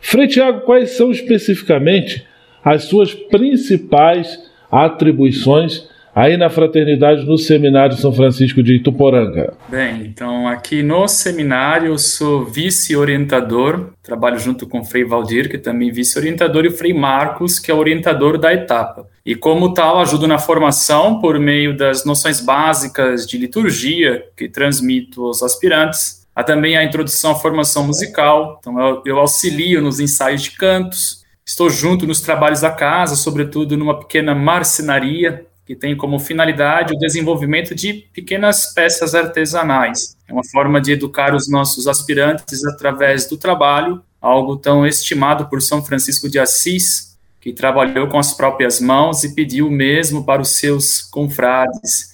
Frei 0.00 0.26
Tiago, 0.26 0.62
quais 0.62 0.90
são 0.90 1.10
especificamente 1.10 2.26
as 2.64 2.84
suas 2.84 3.14
principais 3.14 4.38
atribuições 4.70 5.88
aí 6.14 6.36
na 6.36 6.50
fraternidade 6.50 7.24
no 7.24 7.38
Seminário 7.38 7.96
São 7.96 8.12
Francisco 8.12 8.62
de 8.62 8.76
Ituporanga? 8.76 9.54
Bem, 9.68 10.02
então 10.02 10.46
aqui 10.46 10.82
no 10.82 11.08
seminário 11.08 11.88
eu 11.88 11.98
sou 11.98 12.44
vice-orientador, 12.44 13.90
trabalho 14.02 14.38
junto 14.38 14.66
com 14.66 14.80
o 14.80 14.84
Frei 14.84 15.04
Valdir, 15.04 15.48
que 15.48 15.56
é 15.56 15.58
também 15.58 15.90
vice-orientador, 15.90 16.64
e 16.64 16.68
o 16.68 16.72
Frei 16.72 16.92
Marcos, 16.92 17.58
que 17.58 17.70
é 17.70 17.74
orientador 17.74 18.38
da 18.38 18.52
etapa. 18.52 19.08
E 19.24 19.34
como 19.34 19.72
tal, 19.72 20.00
ajudo 20.00 20.26
na 20.26 20.38
formação 20.38 21.20
por 21.20 21.38
meio 21.38 21.76
das 21.76 22.04
noções 22.04 22.40
básicas 22.40 23.26
de 23.26 23.38
liturgia 23.38 24.24
que 24.36 24.48
transmito 24.48 25.24
aos 25.24 25.42
aspirantes. 25.42 26.26
Há 26.34 26.42
também 26.42 26.76
a 26.76 26.84
introdução 26.84 27.32
à 27.32 27.34
formação 27.34 27.86
musical, 27.86 28.58
então 28.60 28.80
eu, 28.80 29.02
eu 29.04 29.18
auxilio 29.18 29.82
nos 29.82 30.00
ensaios 30.00 30.42
de 30.42 30.52
cantos, 30.52 31.22
estou 31.44 31.68
junto 31.68 32.06
nos 32.06 32.20
trabalhos 32.20 32.62
da 32.62 32.70
casa, 32.70 33.16
sobretudo 33.16 33.76
numa 33.76 33.98
pequena 33.98 34.34
marcenaria, 34.34 35.46
que 35.64 35.76
tem 35.76 35.96
como 35.96 36.18
finalidade 36.18 36.94
o 36.94 36.98
desenvolvimento 36.98 37.74
de 37.74 38.08
pequenas 38.12 38.72
peças 38.74 39.14
artesanais. 39.14 40.16
É 40.28 40.32
uma 40.32 40.44
forma 40.44 40.80
de 40.80 40.92
educar 40.92 41.34
os 41.34 41.48
nossos 41.48 41.86
aspirantes 41.86 42.64
através 42.64 43.26
do 43.28 43.36
trabalho, 43.36 44.02
algo 44.20 44.56
tão 44.56 44.86
estimado 44.86 45.46
por 45.48 45.62
São 45.62 45.84
Francisco 45.84 46.28
de 46.28 46.38
Assis, 46.38 47.16
que 47.40 47.52
trabalhou 47.52 48.08
com 48.08 48.18
as 48.18 48.34
próprias 48.34 48.80
mãos 48.80 49.24
e 49.24 49.34
pediu 49.34 49.66
o 49.66 49.70
mesmo 49.70 50.24
para 50.24 50.42
os 50.42 50.50
seus 50.50 51.00
confrades. 51.00 52.12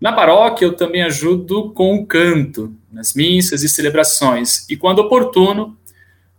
Na 0.00 0.12
paróquia, 0.12 0.64
eu 0.64 0.74
também 0.74 1.02
ajudo 1.02 1.70
com 1.72 1.96
o 1.96 2.06
canto, 2.06 2.74
nas 2.90 3.12
missas 3.12 3.62
e 3.62 3.68
celebrações, 3.68 4.64
e, 4.70 4.76
quando 4.76 5.00
oportuno, 5.00 5.76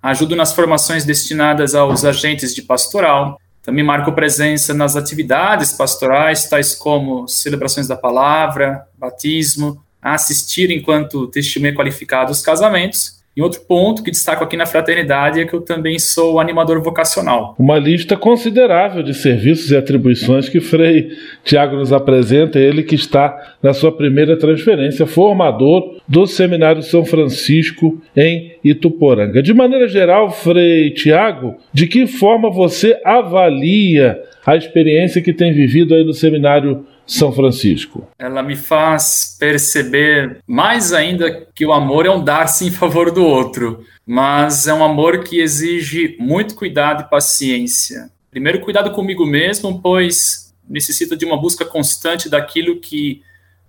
ajudo 0.02 0.36
nas 0.36 0.54
formações 0.54 1.06
destinadas 1.06 1.76
aos 1.76 2.04
agentes 2.04 2.56
de 2.56 2.64
pastoral, 2.64 3.40
também 3.62 3.84
marco 3.84 4.12
presença 4.14 4.74
nas 4.74 4.96
atividades 4.96 5.72
pastorais, 5.74 6.50
tais 6.50 6.74
como 6.74 7.28
celebrações 7.28 7.88
da 7.88 7.96
palavra, 7.96 8.88
batismo, 8.98 9.84
assistir 10.02 10.72
enquanto 10.72 11.28
testemunha 11.28 11.76
qualificado 11.76 12.32
os 12.32 12.42
casamentos 12.42 13.21
e 13.36 13.42
outro 13.42 13.62
ponto 13.62 14.04
que 14.04 14.12
destaco 14.12 14.44
aqui 14.44 14.58
na 14.58 14.66
fraternidade 14.66 15.40
é 15.40 15.46
que 15.46 15.54
eu 15.54 15.62
também 15.62 15.98
sou 15.98 16.38
animador 16.38 16.82
vocacional. 16.82 17.56
Uma 17.58 17.80
lista 17.80 18.18
considerável 18.18 19.02
de 19.02 19.14
serviços 19.14 19.72
e 19.72 19.78
atribuições 19.78 20.50
que 20.50 20.60
Frei 20.60 21.12
Tiago 21.44 21.78
nos 21.78 21.94
apresenta, 21.94 22.60
ele 22.60 22.84
que 22.84 22.96
está 22.96 23.56
na 23.64 23.74
sua 23.74 23.92
primeira 23.92 24.38
transferência, 24.38 25.06
formador 25.06 26.02
do 26.06 26.28
Seminário 26.28 26.84
São 26.84 27.06
Francisco 27.06 28.02
em 28.18 28.58
Ituporanga. 28.64 29.42
De 29.42 29.54
maneira 29.54 29.88
geral, 29.88 30.30
Frei 30.30 30.92
Tiago, 30.92 31.56
de 31.74 31.88
que 31.88 32.08
forma 32.08 32.52
você 32.52 33.00
avalia 33.06 34.22
a 34.46 34.58
experiência 34.58 35.22
que 35.22 35.32
tem 35.32 35.54
vivido 35.54 35.96
aí 35.96 36.04
no 36.04 36.14
Seminário 36.14 36.86
são 37.12 37.32
Francisco? 37.34 38.08
Ela 38.18 38.42
me 38.42 38.56
faz 38.56 39.36
perceber 39.38 40.40
mais 40.48 40.94
ainda 40.94 41.46
que 41.54 41.66
o 41.66 41.74
amor 41.74 42.06
é 42.06 42.10
um 42.10 42.24
dar-se 42.24 42.66
em 42.66 42.72
favor 42.72 43.12
do 43.12 43.24
outro, 43.24 43.86
mas 44.06 44.66
é 44.66 44.74
um 44.74 44.84
amor 44.84 45.24
que 45.24 45.40
exige 45.40 46.16
muito 46.20 46.56
cuidado 46.56 47.04
e 47.04 47.10
paciência. 47.10 48.10
Primeiro, 48.30 48.62
cuidado 48.62 48.92
comigo 48.92 49.26
mesmo, 49.26 49.82
pois 49.82 50.54
necessita 50.70 51.18
de 51.18 51.26
uma 51.26 51.40
busca 51.40 51.66
constante 51.66 52.30
daquilo 52.30 52.80
que 52.80 53.22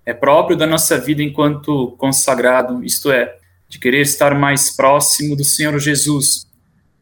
é 0.06 0.14
próprio 0.14 0.56
da 0.56 0.66
nossa 0.66 0.96
vida 0.98 1.22
enquanto 1.22 1.96
consagrado, 1.98 2.84
isto 2.84 3.10
é, 3.10 3.34
de 3.68 3.78
querer 3.78 4.02
estar 4.02 4.38
mais 4.38 4.70
próximo 4.70 5.34
do 5.34 5.44
Senhor 5.44 5.76
Jesus. 5.80 6.46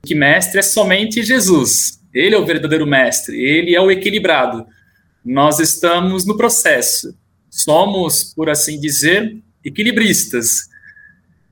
Que 0.03 0.15
mestre 0.15 0.61
é 0.61 0.63
somente 0.63 1.23
Jesus. 1.23 2.01
Ele 2.15 2.35
é 2.35 2.39
o 2.39 2.47
verdadeiro 2.47 2.87
mestre, 2.87 3.39
ele 3.39 3.75
é 3.75 3.81
o 3.81 3.91
equilibrado 3.91 4.67
nós 5.25 5.59
estamos 5.61 6.25
no 6.25 6.37
processo. 6.37 7.15
Somos, 7.51 8.33
por 8.35 8.49
assim 8.49 8.81
dizer, 8.81 9.37
equilibristas. 9.65 10.69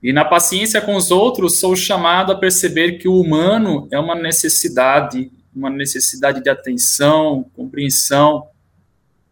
E 0.02 0.12
na 0.12 0.24
paciência 0.24 0.81
com 0.81 0.94
os 0.94 1.11
outros, 1.11 1.59
sou 1.59 1.74
chamado 1.74 2.33
a 2.33 2.38
perceber 2.38 2.92
que 2.98 3.09
o 3.09 3.20
humano 3.20 3.88
é 3.90 3.98
uma 3.98 4.14
necessidade, 4.14 5.31
uma 5.54 5.68
necessidade 5.68 6.42
de 6.42 6.48
atenção, 6.48 7.50
compreensão, 7.54 8.46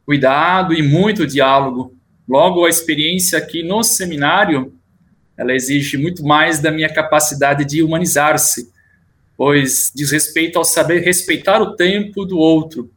cuidado 0.05 0.75
e 0.75 0.83
muito 0.83 1.27
diálogo. 1.27 1.95
Logo, 2.29 2.67
a 2.67 2.69
experiência 2.69 3.39
aqui 3.39 3.63
no 3.63 3.85
seminário, 3.85 4.75
ela 5.37 5.55
exige 5.55 5.97
muito 5.97 6.25
mais 6.25 6.59
da 6.61 6.73
minha 6.73 6.93
capacidade 6.93 7.65
de 7.65 7.83
humanizar-se, 7.83 8.73
pois 9.37 9.93
diz 9.95 10.11
respeito 10.11 10.59
ao 10.59 10.65
saber 10.65 11.01
respeitar 11.01 11.63
o 11.63 11.77
tempo 11.77 12.25
do 12.25 12.39
outro, 12.39 12.91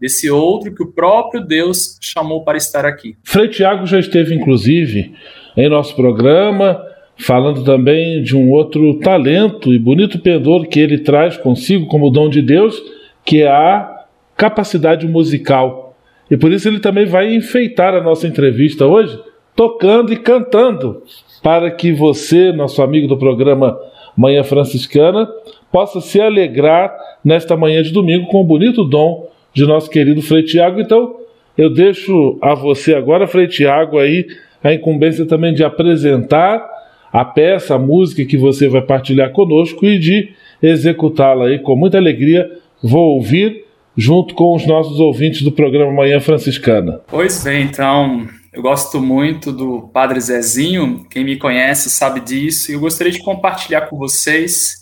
desse 0.00 0.30
outro 0.30 0.74
que 0.74 0.82
o 0.82 0.92
próprio 0.92 1.40
Deus 1.40 1.98
chamou 2.00 2.42
para 2.42 2.58
estar 2.58 2.84
aqui. 2.84 3.16
Frei 3.24 3.48
Tiago 3.48 3.86
já 3.86 3.98
esteve, 3.98 4.34
inclusive, 4.34 5.14
em 5.56 5.68
nosso 5.68 5.94
programa, 5.94 6.80
falando 7.16 7.64
também 7.64 8.22
de 8.22 8.36
um 8.36 8.50
outro 8.50 8.98
talento 8.98 9.72
e 9.72 9.78
bonito 9.78 10.18
pendor 10.18 10.66
que 10.66 10.80
ele 10.80 10.98
traz 10.98 11.36
consigo 11.36 11.86
como 11.86 12.10
dom 12.10 12.28
de 12.28 12.42
Deus, 12.42 12.80
que 13.24 13.42
é 13.42 13.48
a 13.48 14.04
capacidade 14.36 15.06
musical. 15.06 15.96
E 16.30 16.36
por 16.36 16.52
isso 16.52 16.68
ele 16.68 16.80
também 16.80 17.06
vai 17.06 17.34
enfeitar 17.34 17.94
a 17.94 18.02
nossa 18.02 18.26
entrevista 18.26 18.86
hoje, 18.86 19.18
tocando 19.54 20.12
e 20.12 20.16
cantando, 20.16 21.02
para 21.42 21.70
que 21.70 21.92
você, 21.92 22.50
nosso 22.52 22.82
amigo 22.82 23.06
do 23.06 23.16
programa 23.16 23.78
Manhã 24.16 24.42
Franciscana, 24.42 25.28
possa 25.70 26.00
se 26.00 26.20
alegrar 26.20 26.94
nesta 27.24 27.56
manhã 27.56 27.82
de 27.82 27.92
domingo 27.92 28.26
com 28.26 28.40
o 28.40 28.44
bonito 28.44 28.84
dom 28.84 29.28
de 29.54 29.64
nosso 29.64 29.88
querido 29.88 30.20
Frei 30.20 30.42
Tiago. 30.42 30.80
Então, 30.80 31.14
eu 31.56 31.72
deixo 31.72 32.38
a 32.42 32.54
você 32.54 32.94
agora, 32.94 33.26
Frei 33.26 33.46
Tiago, 33.46 33.98
aí 33.98 34.26
a 34.62 34.74
incumbência 34.74 35.24
também 35.24 35.54
de 35.54 35.62
apresentar 35.62 36.66
a 37.12 37.24
peça, 37.24 37.76
a 37.76 37.78
música 37.78 38.24
que 38.24 38.36
você 38.36 38.68
vai 38.68 38.82
partilhar 38.82 39.30
conosco 39.30 39.86
e 39.86 39.98
de 39.98 40.30
executá-la 40.60 41.46
aí 41.46 41.60
com 41.60 41.76
muita 41.76 41.96
alegria. 41.96 42.50
Vou 42.82 43.14
ouvir 43.14 43.64
junto 43.96 44.34
com 44.34 44.56
os 44.56 44.66
nossos 44.66 44.98
ouvintes 44.98 45.42
do 45.42 45.52
programa 45.52 45.92
Manhã 45.92 46.18
Franciscana. 46.18 47.00
Pois 47.06 47.44
bem, 47.44 47.62
então, 47.62 48.26
Eu 48.54 48.62
gosto 48.62 49.00
muito 49.00 49.50
do 49.50 49.90
Padre 49.92 50.20
Zezinho, 50.20 51.04
quem 51.10 51.24
me 51.24 51.36
conhece 51.36 51.90
sabe 51.90 52.20
disso, 52.20 52.70
e 52.70 52.74
eu 52.74 52.80
gostaria 52.80 53.12
de 53.12 53.18
compartilhar 53.18 53.88
com 53.88 53.98
vocês 53.98 54.76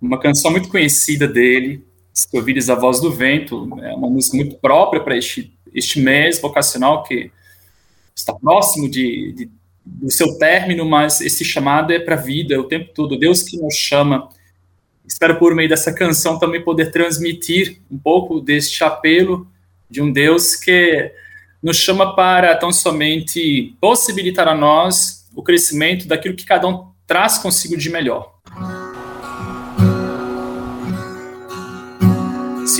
uma 0.00 0.18
canção 0.18 0.50
muito 0.50 0.70
conhecida 0.70 1.28
dele, 1.28 1.84
Se 2.12 2.28
Ouvires 2.32 2.68
a 2.68 2.74
Voz 2.74 3.00
do 3.00 3.10
Vento, 3.10 3.68
é 3.80 3.94
uma 3.94 4.10
música 4.10 4.36
muito 4.36 4.56
própria 4.56 5.02
para 5.02 5.16
este, 5.16 5.52
este 5.74 6.00
mês 6.00 6.40
vocacional 6.40 7.02
que 7.04 7.30
está 8.14 8.34
próximo 8.34 8.88
de, 8.88 9.32
de, 9.32 9.50
do 9.84 10.10
seu 10.10 10.36
término, 10.38 10.84
mas 10.84 11.20
esse 11.20 11.44
chamado 11.44 11.92
é 11.92 11.98
para 11.98 12.14
a 12.14 12.20
vida 12.20 12.60
o 12.60 12.64
tempo 12.64 12.92
todo, 12.94 13.18
Deus 13.18 13.42
que 13.42 13.56
nos 13.56 13.74
chama. 13.74 14.28
Espero 15.06 15.38
por 15.38 15.54
meio 15.54 15.68
dessa 15.68 15.92
canção 15.92 16.38
também 16.38 16.62
poder 16.62 16.90
transmitir 16.90 17.80
um 17.90 17.98
pouco 17.98 18.40
deste 18.40 18.84
apelo 18.84 19.46
de 19.88 20.00
um 20.00 20.12
Deus 20.12 20.54
que 20.54 21.10
nos 21.62 21.76
chama 21.76 22.14
para 22.14 22.56
tão 22.56 22.72
somente 22.72 23.74
possibilitar 23.80 24.48
a 24.48 24.54
nós 24.54 25.26
o 25.34 25.42
crescimento 25.42 26.06
daquilo 26.06 26.36
que 26.36 26.44
cada 26.44 26.66
um 26.66 26.88
traz 27.06 27.38
consigo 27.38 27.76
de 27.76 27.88
melhor. 27.88 28.31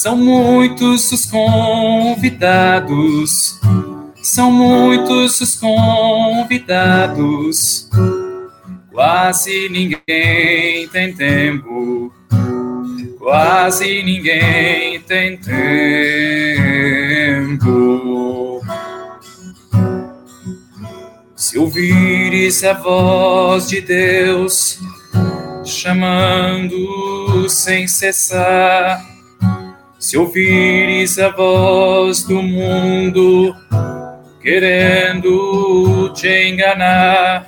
São 0.00 0.16
muitos 0.16 1.10
os 1.10 1.26
convidados. 1.26 3.58
São 4.22 4.52
muitos 4.52 5.40
os 5.40 5.56
convidados. 5.56 7.90
Quase 8.92 9.68
ninguém 9.68 10.86
tem 10.86 11.12
tempo. 11.12 12.14
Quase 13.18 14.04
ninguém 14.04 15.00
tem 15.00 15.36
tempo. 15.36 15.58
Se 21.34 21.58
ouvires 21.58 22.62
a 22.62 22.74
voz 22.74 23.68
de 23.68 23.80
Deus 23.80 24.78
chamando 25.64 27.48
sem 27.48 27.88
cessar, 27.88 29.17
se 30.08 30.16
ouvires 30.16 31.18
a 31.18 31.28
voz 31.28 32.22
do 32.22 32.42
mundo 32.42 33.54
querendo 34.40 36.10
te 36.14 36.48
enganar, 36.48 37.46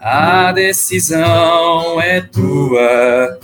a 0.00 0.50
decisão 0.50 2.00
é 2.00 2.22
tua, 2.22 3.38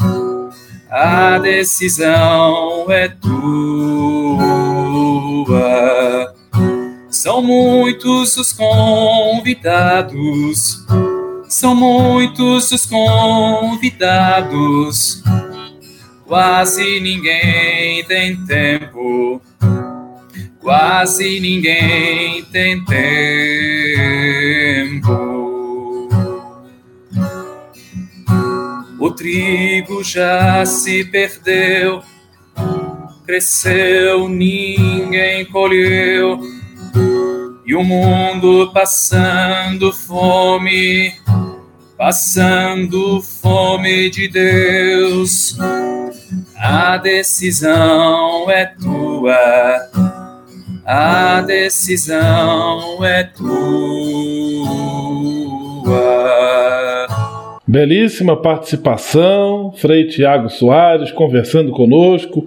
a 0.91 1.39
decisão 1.39 2.87
é 2.89 3.09
tua. 3.09 3.37
São 7.11 7.43
muitos 7.43 8.39
os 8.39 8.55
convidados, 8.55 10.17
são 11.47 11.75
muitos 11.75 12.73
os 12.73 12.87
convidados. 12.87 13.87
Quase 16.27 16.99
ninguém 16.99 18.03
tem 18.05 18.37
tempo, 18.47 19.41
quase 20.61 21.39
ninguém 21.39 22.43
tem 22.47 22.85
tempo. 22.85 23.07
O 28.99 29.11
trigo 29.13 30.03
já 30.03 30.67
se 30.67 31.05
perdeu, 31.05 32.03
cresceu, 33.25 34.29
ninguém 34.29 35.45
colheu 35.45 36.41
e 37.65 37.73
o 37.73 37.85
mundo 37.85 38.73
passando 38.73 39.93
fome, 39.93 41.13
passando 41.97 43.23
fome 43.23 44.11
de 44.11 44.27
Deus. 44.27 45.57
A 46.59 46.97
decisão 46.97 48.51
é 48.51 48.65
tua, 48.83 49.37
a 50.87 51.43
decisão 51.43 53.05
é 53.05 53.25
tua. 53.25 53.47
Belíssima 57.67 58.37
participação, 58.37 59.73
Frei 59.77 60.07
Tiago 60.07 60.49
Soares 60.49 61.13
conversando 61.13 61.73
conosco, 61.73 62.47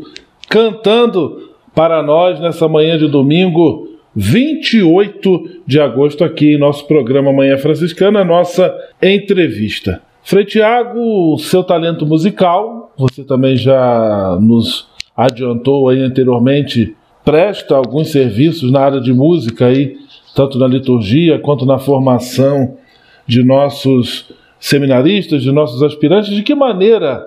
cantando 0.49 1.51
para 1.75 2.01
nós 2.01 2.39
nessa 2.39 2.67
manhã 2.67 2.97
de 2.97 3.07
domingo 3.07 3.89
28 4.15 5.61
de 5.67 5.79
agosto, 5.79 6.23
aqui 6.23 6.55
em 6.55 6.59
nosso 6.59 6.87
programa 6.87 7.31
Manhã 7.31 7.57
Franciscana, 7.57 8.23
nossa 8.23 8.75
entrevista. 9.01 10.01
Frei 10.23 10.45
Tiago, 10.45 11.37
seu 11.37 11.63
talento 11.63 12.05
musical, 12.05 12.78
você 12.99 13.23
também 13.23 13.55
já 13.55 14.37
nos 14.41 14.87
adiantou 15.15 15.89
aí 15.89 16.01
anteriormente, 16.01 16.95
presta 17.23 17.75
alguns 17.75 18.11
serviços 18.11 18.71
na 18.71 18.81
área 18.81 19.01
de 19.01 19.13
música 19.13 19.67
aí, 19.67 19.97
tanto 20.35 20.59
na 20.59 20.67
liturgia 20.67 21.39
quanto 21.39 21.65
na 21.65 21.79
formação 21.79 22.77
de 23.25 23.43
nossos 23.43 24.31
seminaristas, 24.59 25.41
de 25.41 25.51
nossos 25.51 25.81
aspirantes. 25.81 26.29
De 26.31 26.43
que 26.43 26.53
maneira 26.53 27.25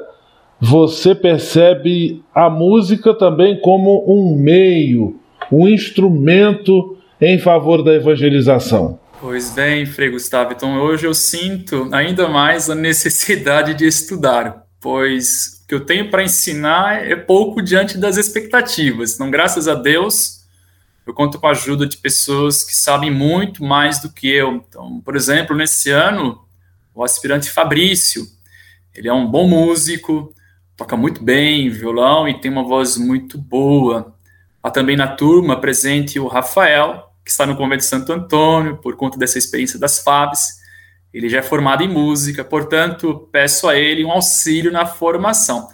você 0.61 1.15
percebe 1.15 2.23
a 2.35 2.49
música 2.49 3.13
também 3.15 3.59
como 3.61 4.05
um 4.07 4.37
meio 4.37 5.17
um 5.51 5.69
instrumento 5.69 6.97
em 7.21 7.39
favor 7.39 7.83
da 7.83 7.95
evangelização. 7.95 8.99
Pois 9.21 9.51
bem, 9.51 9.87
Frei 9.87 10.11
Gustavo, 10.11 10.53
então 10.53 10.81
hoje 10.81 11.07
eu 11.07 11.15
sinto 11.15 11.89
ainda 11.93 12.29
mais 12.29 12.69
a 12.69 12.75
necessidade 12.75 13.75
de 13.75 13.87
estudar, 13.87 14.65
pois 14.81 15.52
que 15.73 15.77
eu 15.77 15.87
tenho 15.87 16.11
para 16.11 16.23
ensinar 16.23 17.11
é 17.11 17.17
pouco 17.17 17.63
diante 17.63 17.97
das 17.97 18.19
expectativas. 18.19 19.15
Então, 19.15 19.31
graças 19.31 19.67
a 19.67 19.75
Deus, 19.75 20.45
eu 21.07 21.15
conto 21.15 21.41
com 21.41 21.47
a 21.47 21.53
ajuda 21.53 21.87
de 21.87 21.97
pessoas 21.97 22.63
que 22.63 22.77
sabem 22.77 23.11
muito 23.11 23.65
mais 23.65 23.99
do 23.99 24.13
que 24.13 24.29
eu. 24.29 24.63
Então, 24.69 25.01
por 25.01 25.17
exemplo, 25.17 25.57
nesse 25.57 25.89
ano, 25.89 26.45
o 26.95 27.03
aspirante 27.03 27.49
Fabrício, 27.49 28.27
ele 28.95 29.09
é 29.09 29.13
um 29.15 29.27
bom 29.27 29.49
músico, 29.49 30.35
toca 30.77 30.95
muito 30.95 31.25
bem 31.25 31.71
violão 31.71 32.29
e 32.29 32.39
tem 32.39 32.51
uma 32.51 32.65
voz 32.65 32.99
muito 32.99 33.39
boa. 33.39 34.15
Há 34.63 34.71
também 34.71 34.95
na 34.95 35.09
turma 35.09 35.59
presente 35.59 36.21
o 36.21 36.27
Rafael, 36.27 37.15
que 37.25 37.31
está 37.31 37.47
no 37.47 37.57
Convento 37.57 37.81
de 37.81 37.87
Santo 37.87 38.13
Antônio, 38.13 38.77
por 38.77 38.95
conta 38.95 39.17
dessa 39.17 39.39
experiência 39.39 39.79
das 39.79 40.01
FABs. 40.01 40.61
Ele 41.13 41.29
já 41.29 41.39
é 41.39 41.43
formado 41.43 41.83
em 41.83 41.89
música, 41.89 42.45
portanto, 42.45 43.29
peço 43.31 43.69
a 43.69 43.77
ele 43.77 44.05
um 44.05 44.11
auxílio 44.11 44.73
na 44.73 44.87
formação. 44.87 45.69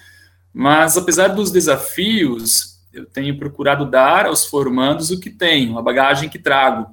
Mas, 0.52 0.96
apesar 0.96 1.28
dos 1.28 1.50
desafios, 1.50 2.80
eu 2.92 3.06
tenho 3.06 3.38
procurado 3.38 3.88
dar 3.88 4.26
aos 4.26 4.44
formandos 4.46 5.10
o 5.10 5.20
que 5.20 5.30
tenho, 5.30 5.78
a 5.78 5.82
bagagem 5.82 6.28
que 6.28 6.38
trago. 6.38 6.86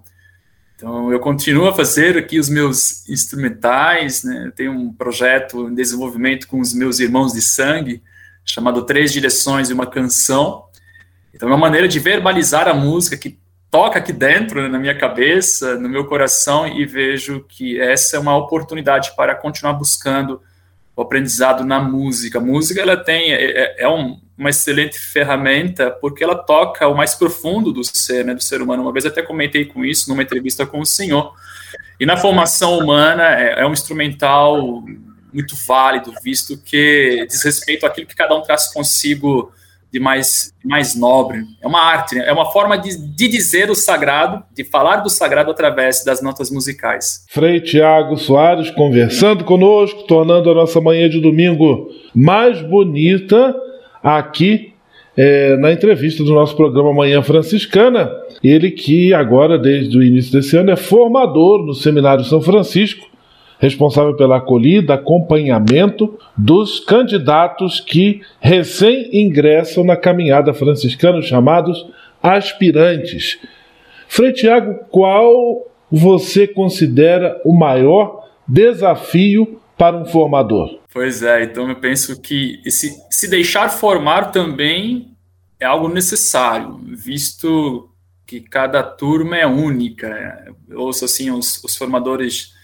Então, 0.76 1.12
eu 1.12 1.20
continuo 1.20 1.68
a 1.68 1.74
fazer 1.74 2.18
aqui 2.18 2.38
os 2.38 2.50
meus 2.50 3.08
instrumentais, 3.10 4.24
né? 4.24 4.44
Eu 4.48 4.52
tenho 4.52 4.72
um 4.74 4.94
projeto 4.94 5.70
em 5.70 5.74
desenvolvimento 5.74 6.48
com 6.48 6.60
os 6.60 6.74
meus 6.74 7.00
irmãos 7.00 7.34
de 7.34 7.42
sangue, 7.42 8.04
chamado 8.44 8.84
Três 8.84 9.12
Direções 9.12 9.70
e 9.70 9.74
uma 9.74 9.88
Canção, 9.88 10.66
então, 11.36 11.50
é 11.50 11.52
uma 11.52 11.58
maneira 11.58 11.86
de 11.86 12.00
verbalizar 12.00 12.66
a 12.66 12.74
música 12.74 13.18
que 13.18 13.38
toca 13.76 14.00
aqui 14.00 14.14
dentro, 14.14 14.62
né, 14.62 14.70
na 14.70 14.80
minha 14.80 14.98
cabeça, 14.98 15.76
no 15.76 15.90
meu 15.90 16.06
coração, 16.06 16.66
e 16.66 16.86
vejo 16.86 17.44
que 17.46 17.78
essa 17.78 18.16
é 18.16 18.20
uma 18.20 18.34
oportunidade 18.38 19.14
para 19.18 19.36
continuar 19.36 19.74
buscando 19.74 20.42
o 20.96 21.02
aprendizado 21.02 21.66
na 21.66 21.78
música. 21.78 22.38
A 22.38 22.42
música, 22.42 22.80
ela 22.80 22.96
tem, 22.96 23.34
é, 23.34 23.44
é, 23.44 23.84
é 23.84 23.90
um, 23.90 24.18
uma 24.38 24.50
excelente 24.50 24.98
ferramenta, 24.98 25.92
porque 25.92 26.24
ela 26.24 26.36
toca 26.36 26.88
o 26.88 26.96
mais 26.96 27.16
profundo 27.16 27.74
do 27.74 27.84
ser, 27.84 28.24
né, 28.24 28.34
do 28.34 28.42
ser 28.42 28.62
humano. 28.62 28.82
Uma 28.82 28.94
vez 28.94 29.06
até 29.06 29.22
comentei 29.22 29.66
com 29.66 29.84
isso 29.84 30.10
numa 30.10 30.24
entrevista 30.24 30.66
com 30.66 30.80
o 30.80 30.86
senhor. 30.86 31.34
E 32.00 32.06
na 32.06 32.16
formação 32.16 32.78
humana, 32.78 33.24
é, 33.38 33.60
é 33.60 33.68
um 33.68 33.74
instrumental 33.74 34.86
muito 35.34 35.54
válido, 35.68 36.14
visto 36.24 36.58
que 36.58 37.26
diz 37.28 37.44
respeito 37.44 37.86
àquilo 37.86 38.08
que 38.08 38.16
cada 38.16 38.38
um 38.38 38.42
traz 38.42 38.72
consigo 38.72 39.52
de 39.96 40.00
mais, 40.02 40.54
mais 40.62 40.94
nobre. 40.94 41.46
É 41.64 41.66
uma 41.66 41.82
arte, 41.82 42.16
né? 42.16 42.26
é 42.28 42.34
uma 42.34 42.52
forma 42.52 42.78
de, 42.78 42.98
de 42.98 43.30
dizer 43.30 43.70
o 43.70 43.76
sagrado, 43.76 44.44
de 44.54 44.66
falar 44.66 44.98
do 44.98 45.10
sagrado 45.10 45.50
através 45.50 46.04
das 46.04 46.22
notas 46.22 46.52
musicais. 46.52 47.26
Frei 47.30 47.62
Tiago 47.62 48.18
Soares 48.18 48.70
conversando 48.72 49.46
conosco, 49.46 50.04
tornando 50.04 50.52
a 50.52 50.54
nossa 50.54 50.82
manhã 50.82 51.08
de 51.08 51.22
domingo 51.22 51.88
mais 52.14 52.62
bonita 52.62 53.56
aqui 54.04 54.74
é, 55.16 55.56
na 55.56 55.72
entrevista 55.72 56.26
do 56.26 56.34
nosso 56.34 56.58
programa 56.58 56.94
Manhã 56.94 57.22
Franciscana. 57.22 58.12
Ele 58.44 58.72
que 58.72 59.14
agora, 59.14 59.58
desde 59.58 59.98
o 59.98 60.04
início 60.04 60.34
desse 60.34 60.58
ano, 60.58 60.72
é 60.72 60.76
formador 60.76 61.66
no 61.66 61.74
Seminário 61.74 62.26
São 62.26 62.42
Francisco 62.42 63.08
responsável 63.60 64.16
pela 64.16 64.38
acolhida, 64.38 64.94
acompanhamento 64.94 66.18
dos 66.38 66.80
candidatos 66.80 67.80
que 67.80 68.22
recém 68.40 69.10
ingressam 69.14 69.84
na 69.84 69.96
caminhada 69.96 70.54
franciscana, 70.54 71.22
chamados 71.22 71.86
aspirantes. 72.22 73.40
Frei 74.08 74.34
Tiago, 74.34 74.86
qual 74.90 75.68
você 75.92 76.48
considera 76.48 77.42
o 77.46 77.54
maior 77.54 78.24
desafio 78.48 79.60
para 79.78 79.98
um 79.98 80.06
formador? 80.06 80.80
Pois 80.94 81.22
é, 81.22 81.44
então 81.44 81.70
eu 81.70 81.76
penso 81.76 82.22
que 82.22 82.62
esse, 82.66 82.96
se 83.10 83.30
deixar 83.30 83.70
formar 83.70 84.32
também 84.32 85.12
é 85.60 85.66
algo 85.66 85.88
necessário, 85.88 86.80
visto 86.86 87.90
que 88.26 88.40
cada 88.40 88.82
turma 88.82 89.38
é 89.38 89.46
única. 89.46 90.54
Eu 90.68 90.80
ouço 90.80 91.06
assim 91.06 91.32
os, 91.32 91.64
os 91.64 91.76
formadores 91.76 92.55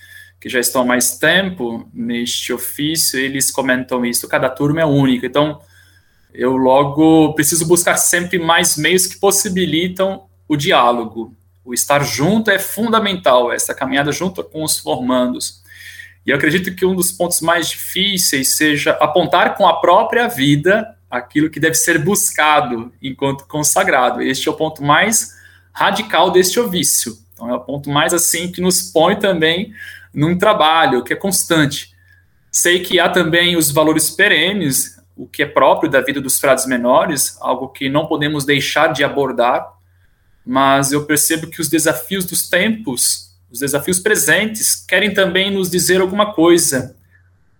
que 0.42 0.50
já 0.50 0.60
estão 0.60 0.82
há 0.82 0.86
mais 0.86 1.20
tempo 1.20 1.88
neste 1.94 2.52
ofício, 2.52 3.20
eles 3.20 3.52
comentam 3.52 4.04
isso. 4.04 4.28
Cada 4.28 4.50
turma 4.50 4.82
é 4.82 4.86
única. 4.86 5.28
Então, 5.28 5.62
eu 6.34 6.58
logo 6.58 7.34
preciso 7.36 7.68
buscar 7.68 7.96
sempre 7.98 8.39
mais 8.39 8.76
meios 8.76 9.06
que 9.06 9.20
possibilitam 9.20 10.24
o 10.48 10.58
diálogo. 10.58 11.36
O 11.64 11.76
estar 11.76 12.04
junto 12.04 12.50
é 12.50 12.58
fundamental, 12.58 13.54
essa 13.54 13.76
caminhada 13.76 14.12
junto 14.12 14.44
com 14.44 14.64
os 14.64 14.80
formandos. 14.80 15.62
E 16.26 16.32
eu 16.32 16.38
acredito 16.38 16.74
que 16.76 16.88
um 16.88 16.96
dos 16.96 17.12
pontos 17.12 17.39
mais 17.39 17.70
difíceis 17.70 18.56
seja 18.56 18.94
apontar 18.94 19.56
com 19.56 19.68
a 19.68 19.80
própria 19.80 20.28
vida 20.28 20.98
aquilo 21.08 21.52
que 21.52 21.60
deve 21.60 21.76
ser 21.76 22.00
buscado 22.04 22.92
enquanto 23.00 23.46
consagrado. 23.46 24.24
Este 24.24 24.50
é 24.50 24.52
o 24.52 24.56
ponto 24.56 24.84
mais 24.84 25.36
radical 25.72 26.32
deste 26.32 26.60
ofício. 26.60 27.16
Então, 27.34 27.48
é 27.48 27.54
o 27.54 27.60
ponto 27.60 27.92
mais 27.92 28.12
assim 28.12 28.52
que 28.52 28.60
nos 28.60 28.82
põe 28.82 29.16
também 29.16 29.72
num 30.14 30.38
trabalho 30.38 31.03
que 31.03 31.14
é 31.14 31.16
constante. 31.16 31.91
Sei 32.51 32.80
que 32.80 32.99
há 32.99 33.09
também 33.09 33.55
os 33.55 33.72
valores 33.72 34.09
perenes, 34.09 34.99
o 35.16 35.26
que 35.26 35.43
é 35.43 35.45
próprio 35.45 35.89
da 35.89 36.01
vida 36.01 36.20
dos 36.20 36.39
frades 36.39 36.66
menores, 36.66 37.38
algo 37.39 37.70
que 37.70 37.89
não 37.89 38.07
podemos 38.07 38.43
deixar 38.43 38.88
de 38.88 39.03
abordar, 39.03 39.66
mas 40.45 40.91
eu 40.91 41.05
percebo 41.05 41.47
que 41.47 41.62
os 41.62 41.70
desafios 41.70 42.26
dos 42.26 42.49
tempos, 42.49 43.32
os 43.51 43.59
desafios 43.59 43.99
presentes, 43.99 44.76
querem 44.76 45.14
também 45.14 45.51
nos 45.51 45.70
dizer 45.70 46.01
alguma 46.01 46.34
coisa. 46.34 46.95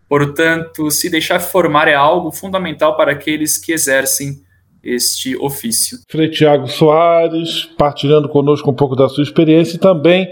Portanto, 0.10 0.92
se 0.92 1.10
deixar 1.10 1.40
formar 1.40 1.88
é 1.88 1.94
algo 1.94 2.32
fundamental 2.32 2.98
para 2.98 3.14
aqueles 3.14 3.58
que 3.58 3.72
exercem 3.72 4.42
este 4.84 5.38
ofício. 5.38 6.00
Frei 6.10 6.30
Tiago 6.30 6.68
Soares, 6.68 7.70
partilhando 7.78 8.28
conosco 8.28 8.70
um 8.70 8.74
pouco 8.74 8.96
da 8.96 9.08
sua 9.08 9.24
experiência 9.24 9.76
e 9.76 9.80
também 9.80 10.28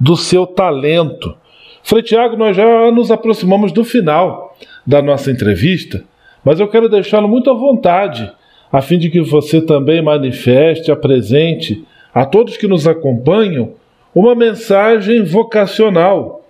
do 0.00 0.16
seu 0.16 0.46
talento 0.46 1.36
Frei 1.82 2.02
Tiago, 2.02 2.36
nós 2.36 2.56
já 2.56 2.90
nos 2.90 3.10
aproximamos 3.10 3.72
do 3.72 3.84
final 3.84 4.56
da 4.86 5.02
nossa 5.02 5.30
entrevista, 5.30 6.04
mas 6.44 6.60
eu 6.60 6.68
quero 6.68 6.88
deixá-lo 6.88 7.28
muito 7.28 7.50
à 7.50 7.54
vontade, 7.54 8.30
a 8.70 8.80
fim 8.80 8.98
de 8.98 9.10
que 9.10 9.20
você 9.20 9.60
também 9.60 10.00
manifeste, 10.00 10.90
apresente 10.90 11.84
a 12.14 12.24
todos 12.24 12.56
que 12.56 12.68
nos 12.68 12.86
acompanham 12.86 13.74
uma 14.14 14.34
mensagem 14.34 15.24
vocacional 15.24 16.44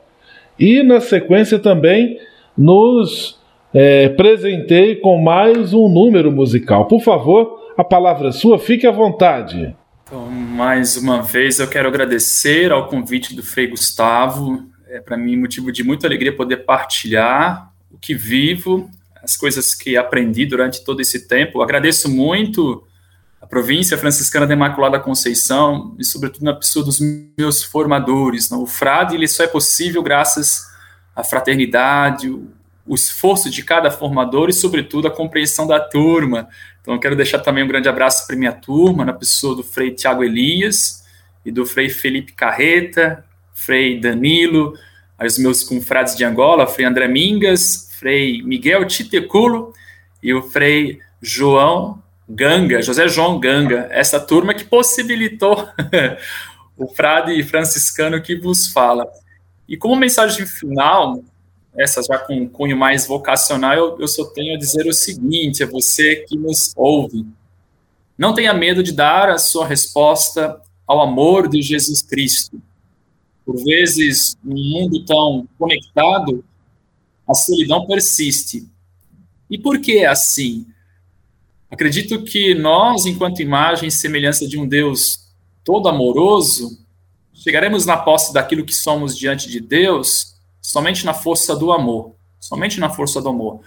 e, 0.59 0.83
na 0.83 1.01
sequência, 1.01 1.59
também 1.59 2.19
nos 2.57 3.41
é, 3.73 4.09
presenteie 4.11 4.97
com 4.97 5.21
mais 5.21 5.73
um 5.73 5.89
número 5.89 6.31
musical. 6.31 6.87
Por 6.87 7.01
favor, 7.01 7.59
a 7.77 7.83
palavra 7.83 8.29
é 8.29 8.33
sua, 8.33 8.59
fique 8.59 8.87
à 8.87 8.91
vontade. 8.91 9.75
Então, 10.05 10.27
mais 10.27 10.97
uma 10.97 11.23
vez, 11.23 11.59
eu 11.59 11.69
quero 11.69 11.89
agradecer 11.89 12.71
ao 12.71 12.87
convite 12.87 13.35
do 13.35 13.43
Frei 13.43 13.67
Gustavo 13.67 14.72
é 14.93 15.01
para 15.01 15.17
mim 15.17 15.37
motivo 15.37 15.73
de 15.73 15.83
muita 15.83 16.07
alegria 16.07 16.37
poder 16.37 16.59
partilhar 16.59 17.73
o 17.91 17.97
que 17.97 18.15
vivo, 18.15 18.91
as 19.23 19.37
coisas 19.37 19.75
que 19.75 19.97
aprendi 19.97 20.45
durante 20.45 20.85
todo 20.85 21.01
esse 21.01 21.27
tempo. 21.27 21.63
agradeço 21.63 22.11
muito 22.11 22.87
a 23.41 23.47
província 23.47 23.97
franciscana 23.97 24.47
da 24.47 24.53
Imaculada 24.53 25.01
Conceição 25.01 25.97
e, 25.99 26.05
sobretudo, 26.05 26.45
na 26.45 26.55
pessoa 26.55 26.85
dos 26.85 27.01
meus 27.39 27.65
formadores. 27.65 28.51
Não? 28.51 28.63
O 28.63 28.67
frade 28.67 29.17
ele 29.17 29.27
só 29.27 29.45
é 29.45 29.47
possível 29.47 30.03
graças 30.03 30.67
à 31.17 31.25
fraternidade, 31.25 32.29
o 32.29 32.95
esforço 32.95 33.49
de 33.49 33.63
cada 33.63 33.91
formador 33.91 34.51
e, 34.51 34.53
sobretudo, 34.53 35.09
a 35.09 35.11
compreensão 35.11 35.67
da 35.67 35.81
turma. 35.81 36.49
Então, 36.83 36.99
quero 36.99 37.17
deixar 37.17 37.39
também 37.39 37.65
um 37.65 37.69
grande 37.69 37.89
abraço 37.89 38.27
para 38.27 38.37
minha 38.37 38.53
turma, 38.53 39.07
na 39.07 39.15
pessoa 39.15 39.57
do 39.57 39.63
Frei 39.63 39.93
Tiago 39.93 40.23
Elias 40.23 41.03
e 41.47 41.51
do 41.51 41.65
Frei 41.65 41.89
Felipe 41.89 42.33
Carreta, 42.33 43.25
Frei 43.65 44.01
Danilo, 44.01 44.75
os 45.25 45.39
meus 45.39 45.63
confrades 45.63 46.17
de 46.17 46.25
Angola, 46.25 46.67
Frei 46.67 46.85
André 46.85 47.07
Mingas, 47.07 47.89
Frei 47.93 48.43
Miguel 48.43 48.85
Titeculo 48.87 49.73
e 50.21 50.35
o 50.35 50.43
Frei 50.43 50.99
João 51.21 52.03
Ganga, 52.29 52.83
José 52.83 53.07
João 53.07 53.39
Ganga, 53.39 53.87
essa 53.91 54.19
turma 54.19 54.53
que 54.53 54.65
possibilitou 54.65 55.69
o 56.77 56.89
frade 56.89 57.41
franciscano 57.45 58.21
que 58.21 58.35
vos 58.35 58.67
fala. 58.67 59.07
E 59.69 59.77
como 59.77 59.95
mensagem 59.95 60.45
final, 60.45 61.23
essa 61.77 62.03
já 62.03 62.19
com 62.19 62.49
cunho 62.49 62.77
mais 62.77 63.07
vocacional, 63.07 63.77
eu, 63.77 63.97
eu 64.01 64.09
só 64.09 64.25
tenho 64.25 64.57
a 64.57 64.59
dizer 64.59 64.89
o 64.89 64.93
seguinte 64.93 65.63
a 65.63 65.67
você 65.67 66.17
que 66.29 66.37
nos 66.37 66.73
ouve. 66.75 67.25
Não 68.19 68.35
tenha 68.35 68.53
medo 68.53 68.83
de 68.83 68.91
dar 68.91 69.31
a 69.31 69.39
sua 69.39 69.65
resposta 69.65 70.61
ao 70.85 71.01
amor 71.01 71.49
de 71.49 71.63
Jesus 71.63 72.03
Cristo 72.03 72.61
por 73.45 73.63
vezes, 73.65 74.37
num 74.43 74.63
mundo 74.71 75.05
tão 75.05 75.49
conectado, 75.59 76.45
a 77.29 77.35
solidão 77.35 77.87
persiste. 77.87 78.69
E 79.51 79.59
por 79.59 79.81
que 79.81 79.99
é 79.99 80.07
assim? 80.07 80.67
Acredito 81.71 82.23
que 82.23 82.55
nós, 82.55 83.07
enquanto 83.07 83.41
imagem 83.41 83.89
e 83.89 83.93
semelhança 83.93 84.47
de 84.47 84.59
um 84.59 84.67
Deus 84.67 85.31
todo 85.65 85.89
amoroso, 85.89 86.79
chegaremos 87.33 87.87
na 87.87 87.97
posse 87.97 88.33
daquilo 88.33 88.65
que 88.65 88.75
somos 88.75 89.17
diante 89.17 89.49
de 89.49 89.61
Deus 89.61 90.33
somente 90.61 91.05
na 91.05 91.13
força 91.13 91.57
do 91.57 91.73
amor, 91.73 92.15
somente 92.39 92.79
na 92.79 92.89
força 92.89 93.21
do 93.21 93.29
amor. 93.29 93.61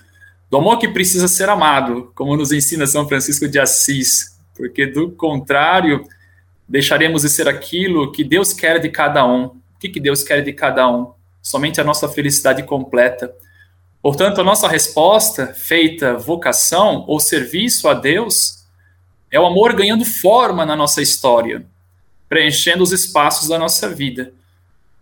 Do 0.50 0.58
amor 0.58 0.78
que 0.78 0.88
precisa 0.88 1.28
ser 1.28 1.50
amado, 1.50 2.12
como 2.16 2.38
nos 2.38 2.52
ensina 2.52 2.88
São 2.88 3.08
Francisco 3.08 3.48
de 3.48 3.60
Assis, 3.60 4.40
porque 4.56 4.86
do 4.86 5.12
contrário, 5.12 6.08
deixaremos 6.68 7.24
de 7.24 7.30
ser 7.30 7.48
aquilo 7.48 8.12
que 8.12 8.24
Deus 8.24 8.54
quer 8.54 8.80
de 8.80 8.90
cada 8.90 9.26
um, 9.26 9.52
o 9.76 9.80
que, 9.80 9.90
que 9.90 10.00
Deus 10.00 10.24
quer 10.24 10.42
de 10.42 10.54
cada 10.54 10.90
um? 10.90 11.14
Somente 11.42 11.80
a 11.80 11.84
nossa 11.84 12.08
felicidade 12.08 12.64
completa. 12.64 13.34
Portanto, 14.02 14.40
a 14.42 14.44
nossa 14.44 14.68
resposta, 14.68 15.48
feita 15.48 16.18
vocação 16.18 17.06
ou 17.08 17.20
serviço 17.20 17.88
a 17.88 17.94
Deus, 17.94 18.66
é 19.32 19.40
o 19.40 19.46
amor 19.46 19.74
ganhando 19.74 20.06
forma 20.06 20.66
na 20.66 20.76
nossa 20.76 21.02
história, 21.02 21.66
preenchendo 22.30 22.84
os 22.84 22.92
espaços 22.92 23.50
da 23.50 23.60
nossa 23.60 23.90
vida. 23.90 24.34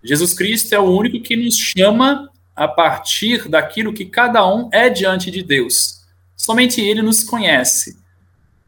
Jesus 0.04 0.34
Cristo 0.34 0.74
é 0.74 0.80
o 0.80 0.90
único 0.90 1.22
que 1.22 1.36
nos 1.36 1.56
chama 1.56 2.30
a 2.56 2.68
partir 2.68 3.48
daquilo 3.48 3.94
que 3.94 4.06
cada 4.06 4.46
um 4.46 4.70
é 4.72 4.90
diante 4.90 5.32
de 5.32 5.44
Deus. 5.44 6.02
Somente 6.36 6.82
Ele 6.82 7.02
nos 7.02 7.24
conhece. 7.24 7.98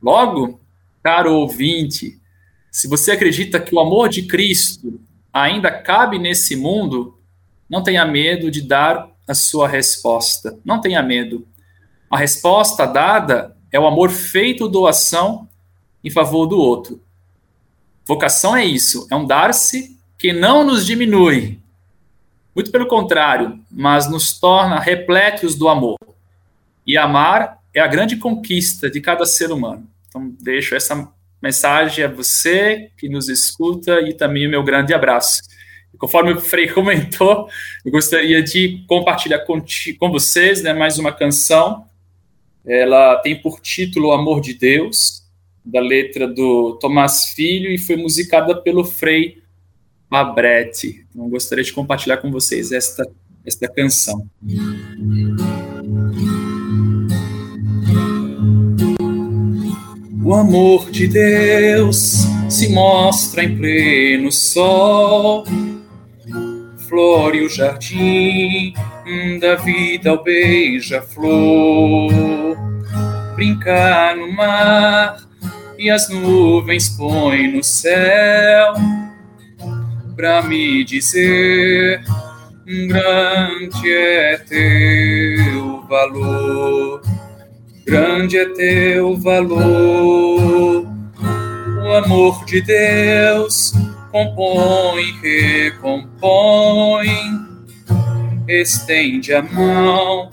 Logo, 0.02 0.60
caro 1.04 1.34
ouvinte, 1.34 2.20
se 2.72 2.88
você 2.88 3.12
acredita 3.12 3.60
que 3.60 3.74
o 3.74 3.80
amor 3.80 4.10
de 4.10 4.24
Cristo 4.24 5.00
ainda 5.36 5.70
cabe 5.70 6.18
nesse 6.18 6.56
mundo, 6.56 7.20
não 7.70 7.84
tenha 7.84 8.06
medo 8.06 8.50
de 8.50 8.62
dar 8.62 9.12
a 9.28 9.34
sua 9.34 9.68
resposta. 9.68 10.58
Não 10.64 10.80
tenha 10.80 11.04
medo. 11.04 11.46
A 12.10 12.18
resposta 12.18 12.86
dada 12.86 13.58
é 13.70 13.78
o 13.78 13.86
amor 13.86 14.10
feito 14.12 14.70
doação 14.70 15.50
em 16.02 16.10
favor 16.10 16.46
do 16.46 16.58
outro. 16.58 17.04
Vocação 18.06 18.56
é 18.56 18.64
isso, 18.64 19.08
é 19.12 19.16
um 19.16 19.26
dar-se 19.26 20.00
que 20.18 20.32
não 20.32 20.64
nos 20.64 20.86
diminui. 20.86 21.60
Muito 22.56 22.72
pelo 22.72 22.88
contrário, 22.88 23.60
mas 23.70 24.10
nos 24.10 24.40
torna 24.40 24.80
repletos 24.80 25.56
do 25.56 25.68
amor. 25.68 25.98
E 26.88 26.96
amar 26.98 27.60
é 27.74 27.82
a 27.82 27.88
grande 27.88 28.16
conquista 28.16 28.90
de 28.90 29.02
cada 29.02 29.26
ser 29.26 29.52
humano. 29.52 29.86
Então, 30.08 30.34
deixo 30.40 30.76
essa 30.76 31.12
mensagem 31.46 32.04
a 32.04 32.08
você 32.08 32.90
que 32.98 33.08
nos 33.08 33.30
escuta 33.30 34.02
e 34.02 34.16
também 34.16 34.48
o 34.48 34.50
meu 34.50 34.64
grande 34.64 34.96
abraço. 34.96 35.44
Conforme 35.96 36.34
o 36.34 36.42
Frei 36.42 36.68
comentou, 36.74 37.48
eu 37.86 37.92
gostaria 37.92 38.42
de 38.42 38.84
compartilhar 38.88 39.40
com, 39.40 39.64
com 40.00 40.12
vocês 40.12 40.64
né, 40.64 40.74
mais 40.74 40.98
uma 40.98 41.12
canção 41.12 41.86
Ela 42.66 43.18
tem 43.18 43.40
por 43.40 43.60
título 43.60 44.12
Amor 44.12 44.42
de 44.42 44.56
Deus, 44.56 45.24
da 45.64 45.80
letra 45.80 46.28
do 46.28 46.80
Tomás 46.82 47.26
Filho, 47.36 47.70
e 47.70 47.78
foi 47.78 47.96
musicada 47.96 48.60
pelo 48.60 48.84
Frei 48.84 49.38
Babretti. 50.10 51.06
Então, 51.12 51.30
gostaria 51.30 51.64
de 51.64 51.72
compartilhar 51.72 52.18
com 52.18 52.32
vocês 52.32 52.72
esta, 52.72 53.06
esta 53.46 53.68
canção. 53.68 54.28
O 60.26 60.34
amor 60.34 60.90
de 60.90 61.08
Deus 61.08 62.26
se 62.50 62.70
mostra 62.70 63.44
em 63.44 63.56
pleno 63.56 64.32
sol, 64.32 65.46
flore 66.90 67.46
o 67.46 67.50
jardim 67.50 68.74
da 69.40 69.54
vida 69.54 70.10
ao 70.10 70.24
beija-flor, 70.24 72.10
brincar 73.36 74.18
no 74.18 74.34
mar 74.34 75.16
e 75.78 75.92
as 75.92 76.10
nuvens 76.10 76.90
põe 76.90 77.48
no 77.48 77.64
céu. 77.64 78.74
Para 80.16 80.42
me 80.42 80.84
dizer 80.84 82.04
grande 82.66 83.94
é 83.94 84.38
teu 84.38 85.86
valor, 85.88 87.04
grande 87.86 88.38
é 88.38 88.46
teu 88.50 89.16
valor. 89.16 90.88
O 91.84 91.94
amor 91.94 92.44
de 92.46 92.62
Deus 92.62 93.74
compõe, 94.12 95.12
recompõe, 95.22 97.10
estende 98.48 99.34
a 99.34 99.44
mão, 99.44 100.32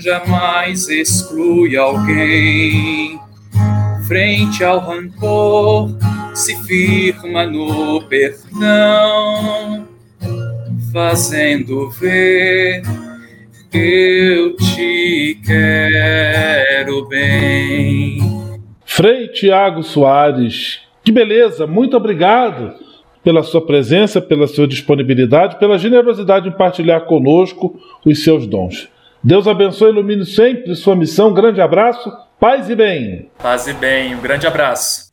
jamais 0.00 0.88
exclui 0.88 1.76
alguém. 1.76 3.18
Frente 4.06 4.62
ao 4.62 4.78
rancor, 4.78 5.90
se 6.34 6.54
firma 6.64 7.44
no 7.46 8.02
perdão, 8.06 9.88
fazendo 10.92 11.90
ver 11.90 12.82
eu 13.78 14.54
te 14.56 15.40
quero 15.44 17.06
bem. 17.08 18.18
Frei 18.84 19.28
Tiago 19.28 19.82
Soares, 19.82 20.80
que 21.02 21.10
beleza, 21.10 21.66
muito 21.66 21.96
obrigado 21.96 22.72
pela 23.24 23.42
sua 23.42 23.64
presença, 23.66 24.20
pela 24.20 24.46
sua 24.46 24.68
disponibilidade, 24.68 25.58
pela 25.58 25.78
generosidade 25.78 26.48
em 26.48 26.52
partilhar 26.52 27.06
conosco 27.06 27.80
os 28.04 28.22
seus 28.22 28.46
dons. 28.46 28.88
Deus 29.22 29.48
abençoe 29.48 29.88
e 29.88 29.92
ilumine 29.92 30.24
sempre 30.24 30.76
sua 30.76 30.94
missão. 30.94 31.32
grande 31.32 31.60
abraço, 31.60 32.12
paz 32.38 32.68
e 32.68 32.76
bem. 32.76 33.28
Paz 33.42 33.66
e 33.66 33.72
bem, 33.72 34.14
um 34.14 34.20
grande 34.20 34.46
abraço. 34.46 35.08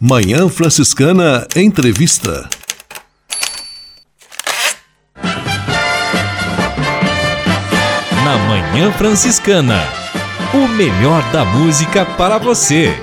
Manhã 0.00 0.48
Franciscana 0.48 1.46
Entrevista. 1.54 2.48
Na 8.28 8.36
Manhã 8.36 8.92
Franciscana, 8.92 9.82
o 10.52 10.68
melhor 10.68 11.22
da 11.32 11.46
música 11.46 12.04
para 12.04 12.36
você. 12.36 12.94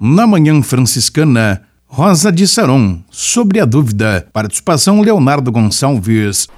Na 0.00 0.26
Manhã 0.26 0.62
Franciscana, 0.62 1.60
Rosa 1.86 2.32
de 2.32 2.48
Saron, 2.48 3.00
sobre 3.10 3.60
a 3.60 3.66
dúvida. 3.66 4.26
Participação 4.32 5.02
Leonardo 5.02 5.52
Gonçalves. 5.52 6.48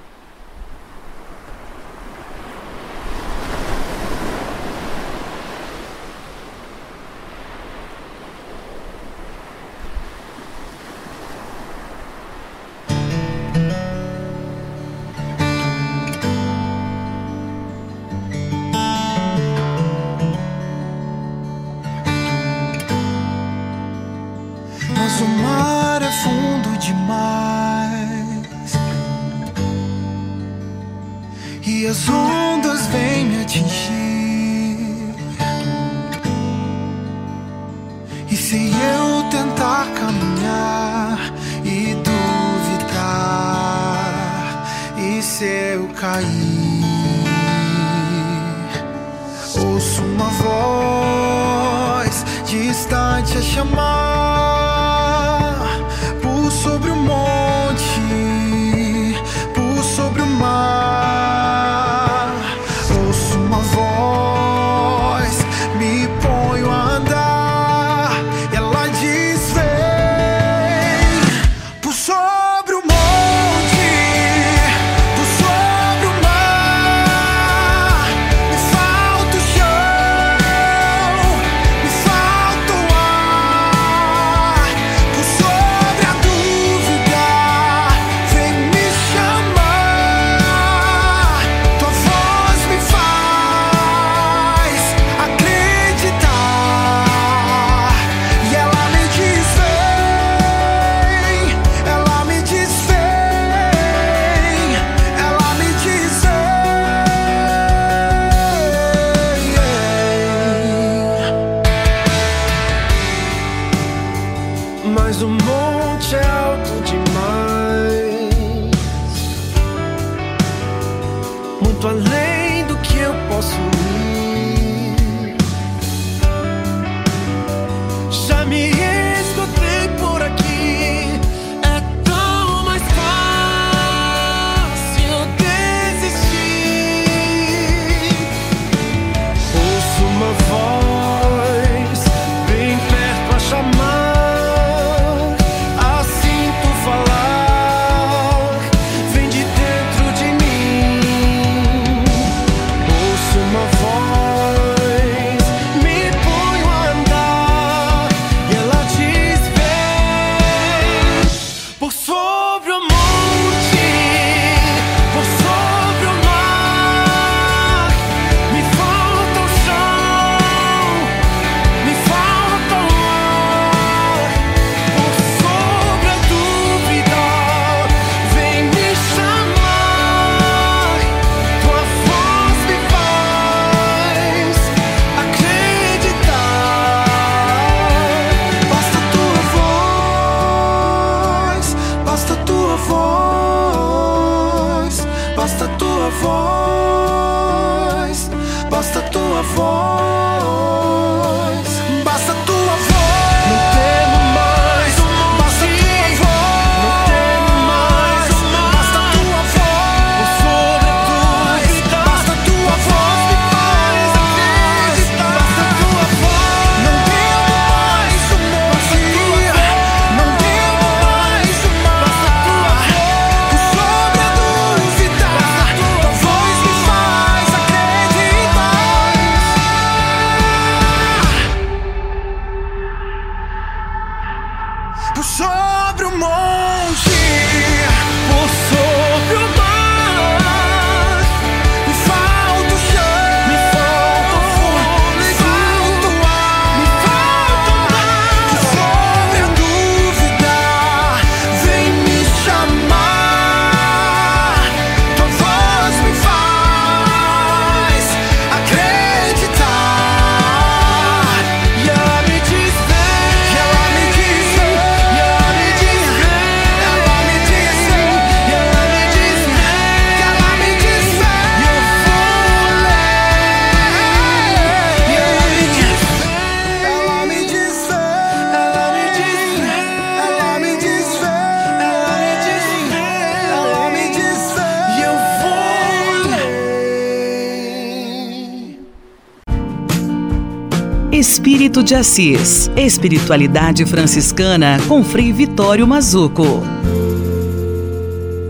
Espírito 291.47 291.81
de 291.81 291.95
Assis. 291.95 292.69
Espiritualidade 292.75 293.85
franciscana 293.85 294.77
com 294.85 295.01
Frei 295.01 295.31
Vitório 295.31 295.87
Mazuco. 295.87 296.43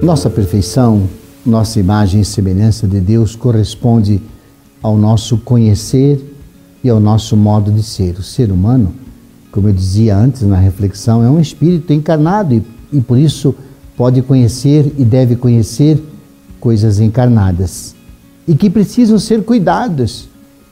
Nossa 0.02 0.32
perfeição, 0.32 1.08
nossa 1.46 1.80
imagem 1.80 2.22
e 2.22 2.26
semelhança 2.26 2.88
de 2.88 3.00
Deus 3.00 3.36
corresponde 3.36 4.20
ao 4.82 4.98
nosso 4.98 5.38
conhecer 5.38 6.20
e 6.84 6.90
ao 6.90 7.00
nosso 7.00 7.38
modo 7.38 7.72
de 7.72 7.84
ser. 7.84 8.18
O 8.18 8.24
ser 8.24 8.52
humano, 8.52 8.92
como 9.52 9.70
eu 9.70 9.74
dizia 9.74 10.18
antes 10.18 10.42
na 10.42 10.58
reflexão, 10.58 11.24
é 11.24 11.30
um 11.30 11.40
espírito 11.40 11.94
encarnado 11.94 12.56
e, 12.56 12.64
e 12.92 13.00
por 13.00 13.20
isso 13.20 13.54
pode 13.96 14.24
conhecer 14.24 14.92
e 14.98 15.06
deve 15.06 15.36
conhecer 15.36 16.04
coisas 16.60 17.00
encarnadas 17.00 17.94
e 18.48 18.56
que 18.56 18.72
precisam 18.72 19.20
ser 19.20 19.44
cuidadas. 19.44 20.28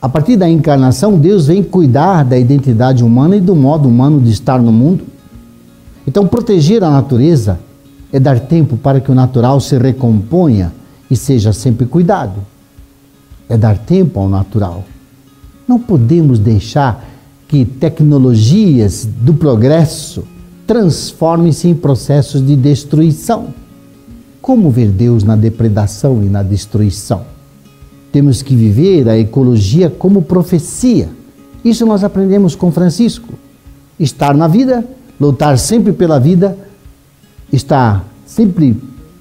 A 0.06 0.08
partir 0.08 0.36
da 0.36 0.48
encarnação, 0.48 1.18
Deus 1.18 1.48
vem 1.48 1.64
cuidar 1.64 2.24
da 2.24 2.38
identidade 2.38 3.02
humana 3.02 3.34
e 3.34 3.40
do 3.40 3.56
modo 3.56 3.88
humano 3.88 4.20
de 4.20 4.30
estar 4.30 4.62
no 4.62 4.70
mundo. 4.70 5.02
Então, 6.06 6.28
proteger 6.28 6.84
a 6.84 6.90
natureza 6.92 7.58
é 8.12 8.20
dar 8.20 8.38
tempo 8.38 8.76
para 8.76 9.00
que 9.00 9.10
o 9.10 9.16
natural 9.16 9.58
se 9.58 9.76
recomponha 9.76 10.72
e 11.10 11.16
seja 11.16 11.52
sempre 11.52 11.86
cuidado. 11.86 12.38
É 13.48 13.58
dar 13.58 13.78
tempo 13.78 14.20
ao 14.20 14.28
natural. 14.28 14.84
Não 15.66 15.76
podemos 15.76 16.38
deixar 16.38 17.04
que 17.48 17.64
tecnologias 17.64 19.04
do 19.04 19.34
progresso 19.34 20.22
transformem-se 20.68 21.66
em 21.66 21.74
processos 21.74 22.46
de 22.46 22.54
destruição. 22.54 23.48
Como 24.40 24.70
ver 24.70 24.88
Deus 24.88 25.24
na 25.24 25.34
depredação 25.34 26.22
e 26.22 26.28
na 26.28 26.44
destruição? 26.44 27.35
Temos 28.16 28.40
que 28.40 28.56
viver 28.56 29.10
a 29.10 29.18
ecologia 29.18 29.90
como 29.90 30.22
profecia. 30.22 31.06
Isso 31.62 31.84
nós 31.84 32.02
aprendemos 32.02 32.54
com 32.54 32.72
Francisco. 32.72 33.34
Estar 34.00 34.34
na 34.34 34.48
vida, 34.48 34.82
lutar 35.20 35.58
sempre 35.58 35.92
pela 35.92 36.18
vida, 36.18 36.56
estar 37.52 38.08
sempre 38.24 38.74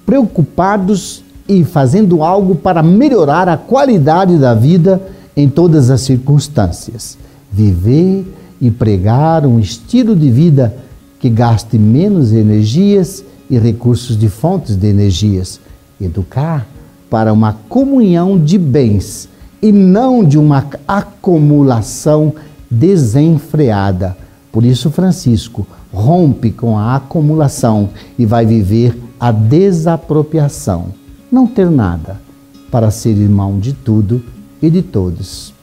preocupados 0.06 1.22
e 1.46 1.66
fazendo 1.66 2.24
algo 2.24 2.56
para 2.56 2.82
melhorar 2.82 3.50
a 3.50 3.58
qualidade 3.58 4.38
da 4.38 4.54
vida 4.54 5.02
em 5.36 5.50
todas 5.50 5.90
as 5.90 6.00
circunstâncias. 6.00 7.18
Viver 7.52 8.26
e 8.62 8.72
pregar 8.72 9.46
um 9.46 9.60
estilo 9.60 10.16
de 10.16 10.32
vida 10.32 10.74
que 11.20 11.30
gaste 11.30 11.78
menos 11.78 12.32
energias 12.32 13.26
e 13.50 13.58
recursos 13.58 14.18
de 14.18 14.30
fontes 14.30 14.78
de 14.78 14.88
energias. 14.88 15.60
Educar 16.00 16.66
para 17.10 17.32
uma 17.32 17.54
comunhão 17.70 18.38
de 18.38 18.58
bens 18.58 19.30
e 19.62 19.72
não 19.72 20.24
de 20.24 20.38
uma 20.38 20.66
acumulação 20.88 22.34
desenfreada. 22.70 24.16
Por 24.52 24.64
isso, 24.64 24.92
Francisco 24.92 25.68
rompe 25.92 26.52
com 26.52 26.78
a 26.78 26.96
acumulação 26.96 27.90
e 28.18 28.26
vai 28.26 28.46
viver 28.46 28.98
a 29.20 29.32
desapropriação. 29.32 30.88
Não 31.32 31.48
ter 31.48 31.70
nada 31.70 32.22
para 32.70 32.92
ser 32.92 33.18
irmão 33.18 33.60
de 33.60 33.74
tudo 33.74 34.22
e 34.62 34.70
de 34.70 34.82
todos. 34.82 35.54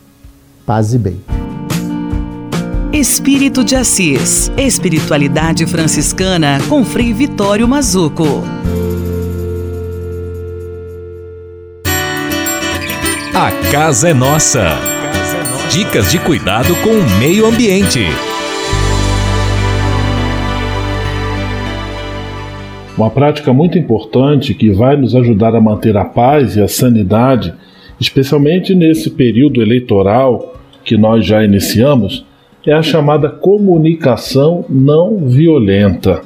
Paz 0.65 0.95
e 0.95 0.99
bem. 0.99 1.21
Espírito 2.93 3.65
de 3.65 3.75
Assis. 3.75 4.51
Espiritualidade 4.57 5.67
franciscana 5.67 6.59
com 6.69 6.85
Frei 6.85 7.13
Vitório 7.13 7.67
Mazuco. 7.67 8.43
A 13.45 13.51
casa 13.73 14.11
é 14.11 14.15
nossa. 14.15 14.69
Dicas 15.69 16.13
de 16.13 16.21
cuidado 16.21 16.77
com 16.77 16.91
o 16.91 17.19
meio 17.19 17.45
ambiente. 17.45 17.99
Uma 22.97 23.11
prática 23.11 23.53
muito 23.53 23.77
importante 23.77 24.55
que 24.55 24.71
vai 24.71 24.97
nos 24.97 25.17
ajudar 25.17 25.57
a 25.57 25.61
manter 25.61 25.97
a 25.97 26.05
paz 26.05 26.55
e 26.55 26.63
a 26.63 26.69
sanidade, 26.69 27.53
especialmente 28.01 28.77
nesse 28.77 29.11
período 29.11 29.61
eleitoral 29.61 30.55
que 30.85 30.97
nós 30.97 31.27
já 31.27 31.43
iniciamos, 31.43 32.25
é 32.65 32.73
a 32.73 32.81
chamada 32.81 33.29
comunicação 33.29 34.65
não 34.71 35.17
violenta. 35.19 36.23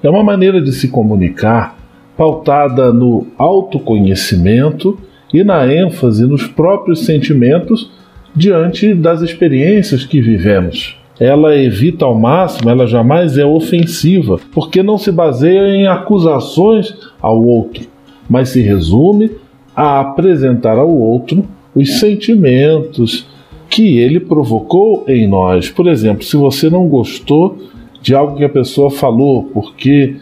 É 0.00 0.08
uma 0.08 0.22
maneira 0.22 0.62
de 0.62 0.70
se 0.70 0.86
comunicar 0.86 1.76
pautada 2.16 2.92
no 2.92 3.26
autoconhecimento 3.36 4.96
e 5.32 5.44
na 5.44 5.66
ênfase 5.72 6.26
nos 6.26 6.46
próprios 6.46 7.04
sentimentos 7.04 7.90
diante 8.34 8.94
das 8.94 9.22
experiências 9.22 10.04
que 10.04 10.20
vivemos. 10.20 10.96
Ela 11.18 11.56
evita 11.56 12.04
ao 12.04 12.14
máximo, 12.14 12.70
ela 12.70 12.86
jamais 12.86 13.36
é 13.36 13.44
ofensiva, 13.44 14.38
porque 14.52 14.82
não 14.82 14.96
se 14.96 15.12
baseia 15.12 15.74
em 15.74 15.86
acusações 15.86 16.94
ao 17.20 17.44
outro, 17.44 17.84
mas 18.28 18.48
se 18.48 18.62
resume 18.62 19.30
a 19.76 20.00
apresentar 20.00 20.78
ao 20.78 20.90
outro 20.90 21.44
os 21.74 22.00
sentimentos 22.00 23.26
que 23.68 23.98
ele 23.98 24.18
provocou 24.18 25.04
em 25.06 25.28
nós. 25.28 25.68
Por 25.68 25.86
exemplo, 25.86 26.24
se 26.24 26.36
você 26.36 26.68
não 26.68 26.88
gostou 26.88 27.58
de 28.02 28.14
algo 28.14 28.36
que 28.36 28.44
a 28.44 28.48
pessoa 28.48 28.90
falou 28.90 29.44
porque 29.52 30.16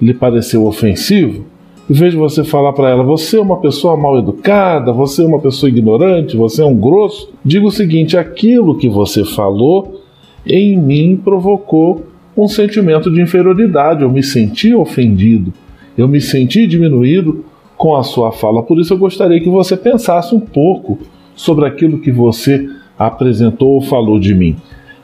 lhe 0.00 0.14
pareceu 0.14 0.64
ofensivo, 0.66 1.44
de 1.88 2.16
você 2.16 2.42
falar 2.42 2.72
para 2.72 2.88
ela, 2.90 3.02
você 3.02 3.36
é 3.36 3.40
uma 3.40 3.58
pessoa 3.58 3.96
mal 3.96 4.18
educada, 4.18 4.92
você 4.92 5.22
é 5.22 5.26
uma 5.26 5.38
pessoa 5.38 5.68
ignorante, 5.68 6.36
você 6.36 6.62
é 6.62 6.64
um 6.64 6.76
grosso, 6.76 7.30
diga 7.44 7.66
o 7.66 7.70
seguinte: 7.70 8.16
aquilo 8.16 8.76
que 8.78 8.88
você 8.88 9.24
falou 9.24 10.00
em 10.46 10.78
mim 10.78 11.16
provocou 11.16 12.06
um 12.36 12.48
sentimento 12.48 13.10
de 13.10 13.20
inferioridade, 13.20 14.02
eu 14.02 14.10
me 14.10 14.22
senti 14.22 14.74
ofendido, 14.74 15.52
eu 15.96 16.08
me 16.08 16.20
senti 16.20 16.66
diminuído 16.66 17.44
com 17.76 17.94
a 17.94 18.02
sua 18.02 18.32
fala. 18.32 18.62
Por 18.62 18.80
isso 18.80 18.92
eu 18.94 18.98
gostaria 18.98 19.40
que 19.40 19.48
você 19.48 19.76
pensasse 19.76 20.34
um 20.34 20.40
pouco 20.40 20.98
sobre 21.34 21.66
aquilo 21.66 22.00
que 22.00 22.10
você 22.10 22.68
apresentou 22.98 23.72
ou 23.72 23.80
falou 23.80 24.18
de 24.18 24.34
mim. 24.34 24.56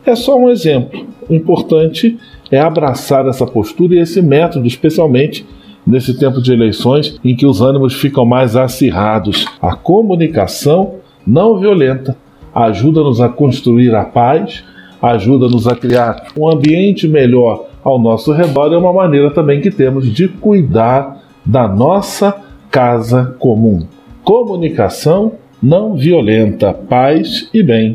É 0.04 0.14
só 0.14 0.36
um 0.36 0.48
exemplo. 0.48 1.06
O 1.28 1.34
importante 1.34 2.16
é 2.50 2.58
abraçar 2.58 3.26
essa 3.26 3.46
postura 3.46 3.94
e 3.94 3.98
esse 3.98 4.20
método, 4.22 4.66
especialmente 4.66 5.44
nesse 5.90 6.18
tempo 6.18 6.40
de 6.40 6.52
eleições 6.52 7.18
em 7.24 7.34
que 7.34 7.46
os 7.46 7.60
ânimos 7.60 7.94
ficam 7.94 8.24
mais 8.24 8.56
acirrados. 8.56 9.46
A 9.60 9.74
comunicação 9.74 10.94
não 11.26 11.58
violenta 11.58 12.16
ajuda-nos 12.54 13.20
a 13.20 13.28
construir 13.28 13.94
a 13.94 14.04
paz, 14.04 14.64
ajuda-nos 15.00 15.66
a 15.66 15.74
criar 15.74 16.28
um 16.36 16.48
ambiente 16.48 17.06
melhor 17.06 17.66
ao 17.82 17.98
nosso 17.98 18.32
redor. 18.32 18.72
É 18.72 18.76
uma 18.76 18.92
maneira 18.92 19.30
também 19.30 19.60
que 19.60 19.70
temos 19.70 20.12
de 20.12 20.28
cuidar 20.28 21.22
da 21.44 21.66
nossa 21.66 22.34
casa 22.70 23.34
comum. 23.38 23.86
Comunicação 24.22 25.32
não 25.62 25.94
violenta, 25.94 26.72
paz 26.72 27.48
e 27.52 27.62
bem. 27.62 27.94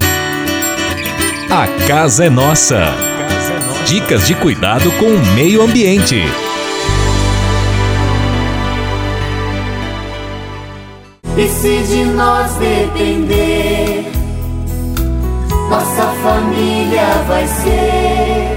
A 1.49 1.87
casa 1.87 2.25
é 2.25 2.29
nossa. 2.29 2.93
Dicas 3.87 4.27
de 4.27 4.35
cuidado 4.35 4.91
com 4.99 5.05
o 5.05 5.35
meio 5.35 5.61
ambiente. 5.61 6.21
E 11.37 11.49
se 11.49 11.83
de 11.83 12.05
nós 12.05 12.53
depender, 12.53 14.09
nossa 15.69 16.07
família 16.23 17.23
vai 17.27 17.45
ser 17.45 18.55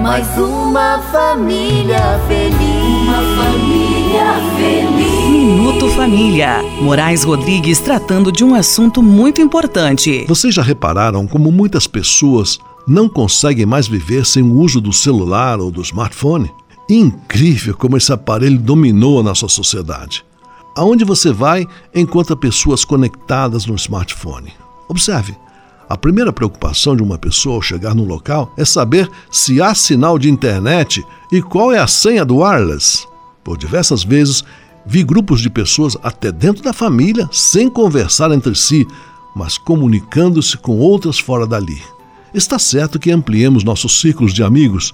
mais 0.00 0.26
uma 0.38 0.98
família 1.12 2.18
feliz. 2.26 3.02
Uma 3.02 3.20
família 3.36 4.34
feliz. 4.56 5.28
Minuto 5.28 5.88
Família. 5.90 6.62
Moraes 6.80 7.22
Rodrigues 7.22 7.80
tratando 7.80 8.32
de 8.32 8.42
um 8.42 8.54
assunto 8.54 9.02
muito 9.02 9.42
importante. 9.42 10.24
Vocês 10.26 10.54
já 10.54 10.62
repararam 10.62 11.26
como 11.26 11.52
muitas 11.52 11.86
pessoas 11.86 12.58
não 12.88 13.10
conseguem 13.10 13.66
mais 13.66 13.86
viver 13.86 14.24
sem 14.24 14.42
o 14.42 14.54
uso 14.54 14.80
do 14.80 14.92
celular 14.92 15.60
ou 15.60 15.70
do 15.70 15.82
smartphone? 15.82 16.50
Incrível 16.88 17.76
como 17.76 17.98
esse 17.98 18.10
aparelho 18.10 18.58
dominou 18.58 19.20
a 19.20 19.22
nossa 19.22 19.48
sociedade. 19.48 20.24
Aonde 20.76 21.04
você 21.04 21.32
vai, 21.32 21.66
encontra 21.94 22.34
pessoas 22.34 22.84
conectadas 22.84 23.66
no 23.66 23.76
smartphone. 23.76 24.52
Observe, 24.88 25.36
a 25.88 25.96
primeira 25.96 26.32
preocupação 26.32 26.96
de 26.96 27.02
uma 27.02 27.18
pessoa 27.18 27.56
ao 27.56 27.62
chegar 27.62 27.94
no 27.94 28.04
local 28.04 28.52
é 28.56 28.64
saber 28.64 29.08
se 29.30 29.60
há 29.62 29.74
sinal 29.74 30.18
de 30.18 30.30
internet 30.30 31.04
e 31.30 31.40
qual 31.42 31.72
é 31.72 31.78
a 31.78 31.86
senha 31.86 32.24
do 32.24 32.38
wireless. 32.38 33.06
Por 33.44 33.56
diversas 33.56 34.02
vezes, 34.02 34.42
vi 34.84 35.04
grupos 35.04 35.40
de 35.40 35.50
pessoas 35.50 35.96
até 36.02 36.32
dentro 36.32 36.62
da 36.62 36.72
família 36.72 37.28
sem 37.30 37.68
conversar 37.70 38.32
entre 38.32 38.54
si, 38.54 38.86
mas 39.36 39.58
comunicando-se 39.58 40.56
com 40.56 40.78
outras 40.78 41.18
fora 41.18 41.46
dali. 41.46 41.80
Está 42.32 42.58
certo 42.58 42.98
que 42.98 43.12
ampliemos 43.12 43.62
nossos 43.62 44.00
círculos 44.00 44.32
de 44.32 44.42
amigos, 44.42 44.92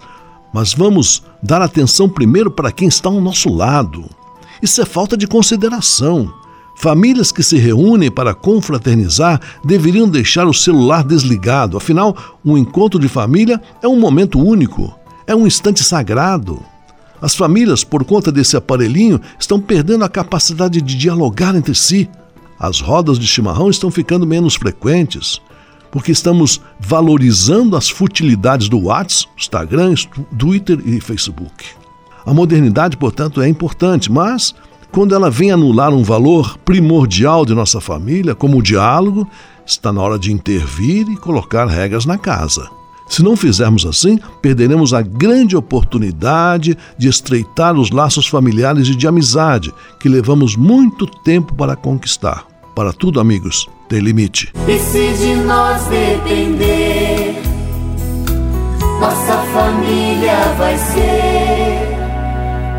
mas 0.53 0.75
vamos 0.75 1.23
dar 1.43 1.63
atenção 1.63 2.09
primeiro 2.09 2.51
para 2.51 2.73
quem 2.73 2.89
está 2.89 3.09
ao 3.09 3.21
nosso 3.21 3.49
lado. 3.49 4.05
Isso 4.63 4.81
é 4.83 4.85
falta 4.85 5.17
de 5.17 5.27
consideração. 5.27 6.33
Famílias 6.77 7.31
que 7.31 7.43
se 7.43 7.59
reúnem 7.59 8.11
para 8.11 8.35
confraternizar 8.35 9.41
deveriam 9.65 10.09
deixar 10.09 10.47
o 10.47 10.55
celular 10.55 11.05
desligado, 11.05 11.77
afinal, 11.77 12.17
um 12.45 12.57
encontro 12.57 12.99
de 12.99 13.09
família 13.09 13.61
é 13.83 13.89
um 13.89 14.01
momento 14.01 14.39
único, 14.39 14.95
é 15.27 15.35
um 15.35 15.47
instante 15.47 15.85
sagrado. 15.85 16.63
As 17.21 17.35
famílias, 17.35 17.85
por 17.85 18.03
conta 18.05 18.33
desse 18.33 18.57
aparelhinho, 18.57 19.21
estão 19.39 19.61
perdendo 19.61 20.05
a 20.05 20.09
capacidade 20.09 20.81
de 20.81 20.97
dialogar 20.97 21.55
entre 21.55 21.75
si. 21.75 22.09
As 22.59 22.81
rodas 22.81 23.19
de 23.19 23.27
chimarrão 23.27 23.69
estão 23.69 23.91
ficando 23.91 24.27
menos 24.27 24.55
frequentes, 24.55 25.41
porque 25.91 26.13
estamos 26.13 26.61
valorizando 26.79 27.77
as 27.77 27.91
futilidades 27.91 28.69
do 28.69 28.79
WhatsApp, 28.85 29.31
Instagram, 29.37 29.95
Twitter 30.39 30.81
e 30.85 30.99
Facebook. 31.01 31.80
A 32.25 32.35
modernidade, 32.35 32.97
portanto, 32.97 33.41
é 33.41 33.49
importante, 33.49 34.11
mas 34.11 34.55
quando 34.93 35.15
ela 35.15 35.31
vem 35.31 35.51
anular 35.51 35.93
um 35.95 36.03
valor 36.03 36.59
primordial 36.59 37.47
de 37.47 37.55
nossa 37.55 37.81
família, 37.81 38.35
como 38.35 38.59
o 38.59 38.63
diálogo, 38.63 39.27
está 39.65 39.93
na 39.93 40.03
hora 40.03 40.19
de 40.19 40.33
intervir 40.33 41.09
e 41.09 41.17
colocar 41.17 41.67
regras 41.67 42.05
na 42.05 42.19
casa. 42.19 42.69
Se 43.09 43.25
não 43.25 43.37
fizermos 43.37 43.85
assim, 43.85 44.21
perderemos 44.41 44.95
a 44.95 45.03
grande 45.03 45.57
oportunidade 45.57 46.79
de 46.97 47.09
estreitar 47.09 47.75
os 47.77 47.91
laços 47.91 48.27
familiares 48.29 48.87
e 48.89 48.95
de 48.95 49.07
amizade 49.07 49.75
que 49.99 50.09
levamos 50.09 50.55
muito 50.55 51.07
tempo 51.07 51.55
para 51.55 51.75
conquistar. 51.75 52.47
Para 52.75 52.93
tudo, 52.93 53.19
amigos, 53.19 53.69
tem 53.89 53.99
limite. 53.99 54.53
E 54.69 54.79
se 54.79 55.13
de 55.19 55.35
nós 55.45 55.83
depender, 55.87 57.43
nossa 59.01 59.39
família 59.53 60.55
vai 60.57 60.79
ser 60.79 61.40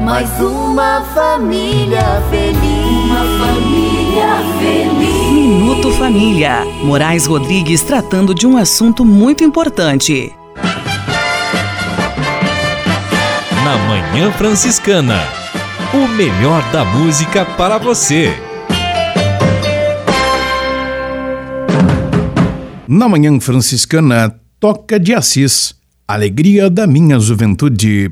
mais 0.01 0.29
uma 0.39 1.01
família 1.13 2.01
feliz. 2.31 3.05
Uma 3.05 3.23
família 3.45 4.27
feliz. 4.59 5.31
Minuto 5.31 5.91
Família. 5.91 6.65
Moraes 6.83 7.27
Rodrigues 7.27 7.83
tratando 7.83 8.33
de 8.33 8.47
um 8.47 8.57
assunto 8.57 9.05
muito 9.05 9.43
importante. 9.43 10.33
Na 13.63 13.77
Manhã 13.87 14.31
Franciscana. 14.31 15.19
O 15.93 16.07
melhor 16.07 16.63
da 16.71 16.83
música 16.83 17.45
para 17.45 17.77
você. 17.77 18.33
Na 22.87 23.07
Manhã 23.07 23.39
Franciscana, 23.39 24.35
toca 24.59 24.99
de 24.99 25.13
Assis, 25.13 25.75
Alegria 26.07 26.69
da 26.69 26.87
Minha 26.87 27.19
Juventude. 27.19 28.11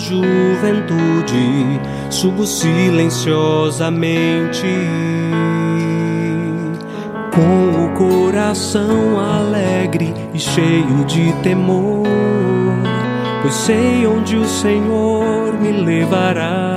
Juventude. 0.00 1.80
Subo 2.10 2.46
silenciosamente, 2.46 4.66
com 7.34 7.84
o 7.84 7.88
coração 7.96 9.18
alegre 9.20 10.14
e 10.34 10.38
cheio 10.38 11.04
de 11.06 11.32
temor, 11.42 12.06
pois 13.42 13.54
sei 13.54 14.06
onde 14.06 14.36
o 14.36 14.46
Senhor 14.46 15.54
me 15.60 15.72
levará. 15.72 16.76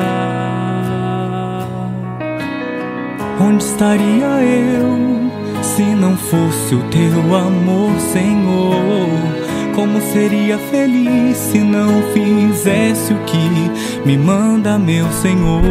Onde 3.42 3.64
estaria 3.64 4.44
eu? 4.44 4.94
Se 5.62 5.82
não 5.82 6.16
fosse 6.16 6.76
o 6.76 6.84
teu 6.90 7.36
amor, 7.36 7.92
Senhor, 8.00 9.10
como 9.74 10.00
seria 10.02 10.58
feliz 10.58 11.36
se 11.36 11.58
não 11.60 12.04
fizesse 12.14 13.14
o 13.14 13.18
que 13.26 13.72
me 14.06 14.18
manda, 14.18 14.78
meu 14.78 15.12
Senhor? 15.12 15.62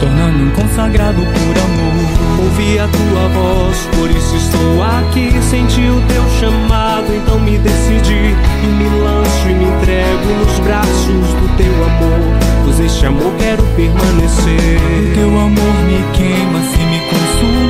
Tornar-me 0.00 0.44
um 0.44 0.50
consagrado 0.50 1.20
por 1.20 1.58
amor. 1.58 2.44
Ouvi 2.44 2.78
a 2.78 2.88
tua 2.88 3.28
voz, 3.28 3.76
por 3.96 4.10
isso 4.10 4.36
estou 4.36 4.82
aqui. 4.82 5.32
Senti 5.42 5.88
o 5.88 6.00
teu 6.06 6.24
chamado, 6.38 7.12
então 7.14 7.40
me 7.40 7.58
decidi 7.58 8.34
e 8.62 8.66
me 8.66 8.88
lanço 9.02 9.48
e 9.48 9.54
me 9.54 9.64
entrego 9.64 10.26
nos 10.38 10.58
braços 10.60 11.06
do 11.08 11.56
teu 11.56 11.84
amor. 11.84 12.20
Pois 12.64 12.80
este 12.80 13.06
amor 13.06 13.32
quero 13.38 13.62
permanecer. 13.76 15.14
Teu 15.14 15.28
amor 15.28 15.74
me 15.86 16.02
queima 16.12 16.60
se 16.60 16.78
me 16.78 17.00
consume. 17.08 17.63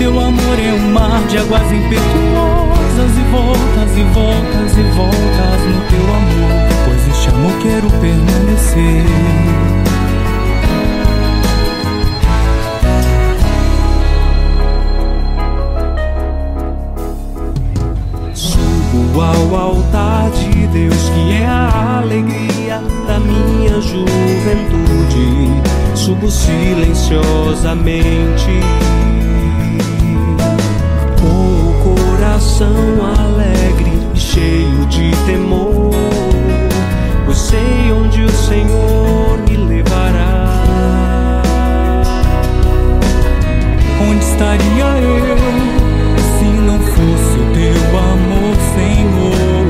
Teu 0.00 0.16
amor 0.18 0.58
é 0.58 0.72
um 0.72 0.92
mar 0.94 1.20
de 1.28 1.36
águas 1.36 1.70
impetuosas 1.70 3.18
e 3.18 3.22
voltas 3.30 3.98
e 3.98 4.02
voltas 4.14 4.78
e 4.78 4.82
voltas 4.96 5.60
no 5.66 5.80
teu 5.90 6.14
amor. 6.14 6.52
Pois 6.86 7.06
este 7.06 7.28
amor 7.28 7.52
quero 7.60 7.90
permanecer. 8.00 9.04
Subo 18.32 19.20
ao 19.20 19.54
altar 19.54 20.30
de 20.30 20.66
Deus, 20.68 21.10
que 21.10 21.32
é 21.42 21.46
a 21.46 21.98
alegria 21.98 22.80
da 23.06 23.20
minha 23.20 23.78
juventude. 23.82 25.50
Subo 25.94 26.30
silenciosamente, 26.30 28.60
coração 32.60 32.76
alegre 33.18 33.90
e 34.14 34.18
cheio 34.18 34.86
de 34.86 35.10
temor. 35.24 35.94
Eu 37.26 37.34
sei 37.34 37.90
onde 37.92 38.22
o 38.22 38.30
Senhor 38.30 39.38
me 39.48 39.56
levará. 39.56 41.42
Onde 44.02 44.24
estaria 44.24 44.84
eu 45.00 45.36
se 46.38 46.44
não 46.44 46.78
fosse 46.80 47.38
o 47.38 47.46
teu 47.54 47.98
amor, 47.98 48.54
Senhor? 48.74 49.64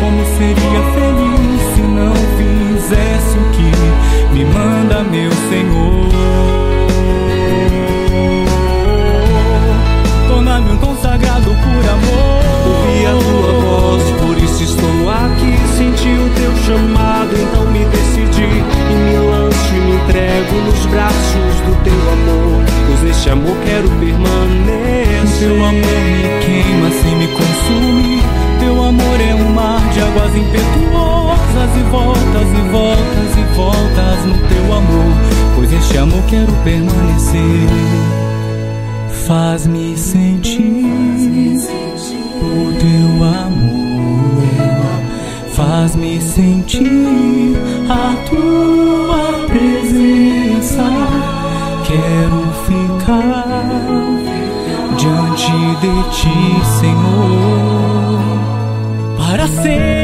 Como 0.00 0.24
seria 0.36 0.82
feliz 0.94 1.60
se 1.74 1.82
não 1.82 2.14
fizesse 2.36 3.38
o 3.38 3.50
que 3.52 4.34
me 4.34 4.44
manda, 4.46 5.04
meu 5.04 5.30
Senhor? 5.48 5.95
chamado, 16.66 17.30
então 17.32 17.64
me 17.70 17.84
decidi 17.84 18.42
e 18.42 18.94
me 18.94 19.16
lanço 19.30 19.74
e 19.74 19.80
me 19.80 19.94
entrego 19.94 20.56
nos 20.66 20.86
braços 20.86 21.54
do 21.64 21.84
teu 21.84 22.12
amor. 22.12 22.64
Pois 22.88 23.10
este 23.10 23.30
amor 23.30 23.56
quero 23.64 23.88
permanecer. 24.00 25.06
Teu 25.38 25.54
amor 25.54 25.72
me 25.72 26.28
queima 26.44 26.90
sem 26.90 27.16
me 27.16 27.28
consumir. 27.28 28.22
Teu 28.58 28.82
amor 28.82 29.20
é 29.20 29.34
um 29.34 29.52
mar 29.52 29.80
de 29.92 30.00
águas 30.00 30.34
impetuosas 30.34 31.70
e 31.76 31.82
voltas 31.90 32.48
e 32.48 32.68
voltas 32.72 33.30
e 33.36 33.54
voltas 33.54 34.24
no 34.24 34.48
teu 34.48 34.72
amor. 34.74 35.12
Pois 35.54 35.72
este 35.72 35.98
amor 35.98 36.22
quero 36.28 36.52
permanecer. 36.64 37.68
Faz-me 39.26 39.96
sentir 39.96 40.55
Faz-me 45.96 46.20
sentir 46.20 47.56
a 47.88 48.14
tua 48.28 49.46
presença. 49.46 50.84
Quero 51.86 52.40
ficar 52.66 53.46
diante 54.98 55.56
de 55.80 55.94
ti, 56.10 56.38
Senhor, 56.80 58.20
para 59.16 59.46
sempre. 59.48 59.95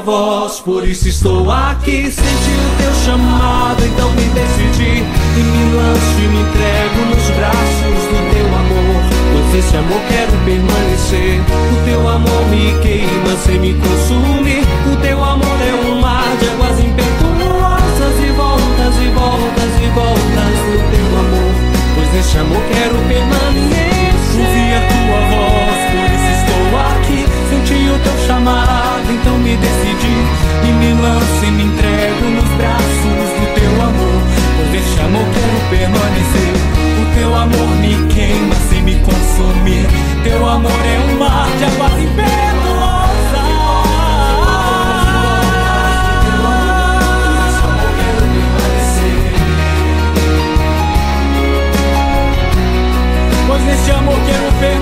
Voz, 0.00 0.60
por 0.60 0.86
isso 0.86 1.08
estou 1.08 1.50
aqui. 1.50 2.10
Senti 2.10 2.52
o 2.56 2.76
teu 2.78 2.94
chamado, 3.04 3.84
então 3.84 4.10
me 4.10 4.24
decidi. 4.30 5.02
E 5.02 5.40
me 5.40 5.74
lanço 5.74 6.18
e 6.18 6.28
me 6.28 6.40
entrego 6.40 7.00
nos 7.10 7.30
braços 7.36 8.02
do 8.10 8.18
teu 8.32 8.46
amor. 8.46 9.02
Pois 9.32 9.64
esse 9.64 9.76
amor 9.76 10.00
quero 10.08 10.32
permanecer. 10.44 11.40
O 11.72 11.84
teu 11.84 12.08
amor 12.08 12.46
me 12.50 12.78
queima 12.82 13.36
sem 13.44 13.58
me 13.58 13.74
consumir. 13.74 14.64
O 14.92 14.96
teu 14.96 15.22
amor 15.22 15.58
é 15.60 15.88
um 15.88 16.00
mar 16.00 16.36
de 16.40 16.48
águas 16.48 16.78
impetuosas 16.80 18.16
e 18.24 18.30
voltas 18.32 18.94
e 19.02 19.08
voltas 19.10 19.72
e 19.82 19.88
voltas 19.94 20.54
no 20.66 20.78
teu 20.90 21.06
amor. 21.20 21.54
Pois 21.94 22.20
esse 22.20 22.38
amor 22.38 22.62
quero 22.72 22.96
permanecer. 23.08 24.05
Senti 27.48 27.88
o 27.88 27.98
teu 28.00 28.26
chamado, 28.26 29.10
então 29.12 29.38
me 29.38 29.56
decidi. 29.56 30.16
E 30.64 30.72
me 30.72 31.00
lanço 31.00 31.44
e 31.44 31.50
me 31.52 31.62
entrego 31.62 32.24
nos 32.30 32.48
braços 32.56 33.30
do 33.38 33.46
teu 33.54 33.82
amor. 33.82 34.20
Pois 34.56 34.74
este 34.74 35.00
amor 35.00 35.26
quero 35.32 35.58
permanecer. 35.70 36.54
O 37.00 37.04
teu 37.14 37.34
amor 37.34 37.68
me 37.80 37.94
queima 38.12 38.54
sem 38.68 38.82
me 38.82 38.96
consumir. 38.96 39.86
Teu 40.24 40.48
amor 40.48 40.72
é 40.72 41.12
um 41.12 41.18
mar 41.18 41.48
de 41.56 41.64
águas 41.64 41.92
impetuosas. 41.92 43.06
Pois 53.46 53.62
neste 53.62 53.90
amor 53.92 54.18
quero 54.26 54.52
permanecer. 54.58 54.75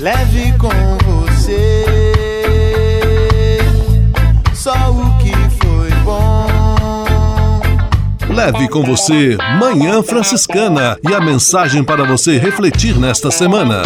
Leve 0.00 0.56
com 0.58 0.68
você 1.04 1.84
só 4.54 4.70
o 4.92 5.18
que 5.18 5.32
foi 5.58 5.90
bom. 6.04 6.46
Leve 8.32 8.68
com 8.68 8.84
você 8.84 9.36
Manhã 9.58 10.00
Franciscana 10.04 10.96
e 11.02 11.12
a 11.12 11.20
mensagem 11.20 11.82
para 11.82 12.04
você 12.04 12.38
refletir 12.38 12.96
nesta 12.96 13.32
semana. 13.32 13.82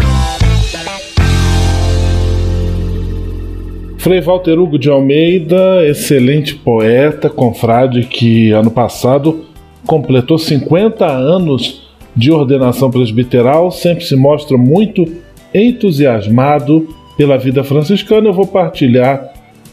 Frei 3.97 4.21
Walter 4.21 4.59
Hugo 4.59 4.79
de 4.79 4.91
Almeida, 4.91 5.89
excelente 5.89 6.55
poeta, 6.57 7.31
confrade 7.31 8.05
que 8.05 8.51
ano 8.53 8.71
passado 8.71 9.47
completou 9.87 10.37
50 10.37 11.07
anos 11.07 11.91
de 12.15 12.31
ordenação 12.31 12.91
presbiteral, 12.91 13.71
sempre 13.71 14.05
se 14.05 14.15
mostra 14.15 14.59
muito 14.59 15.22
entusiasmado 15.55 16.89
pela 17.17 17.39
vida 17.39 17.63
franciscana. 17.63 18.29
Eu 18.29 18.33
vou 18.33 18.47
partilhar 18.47 19.33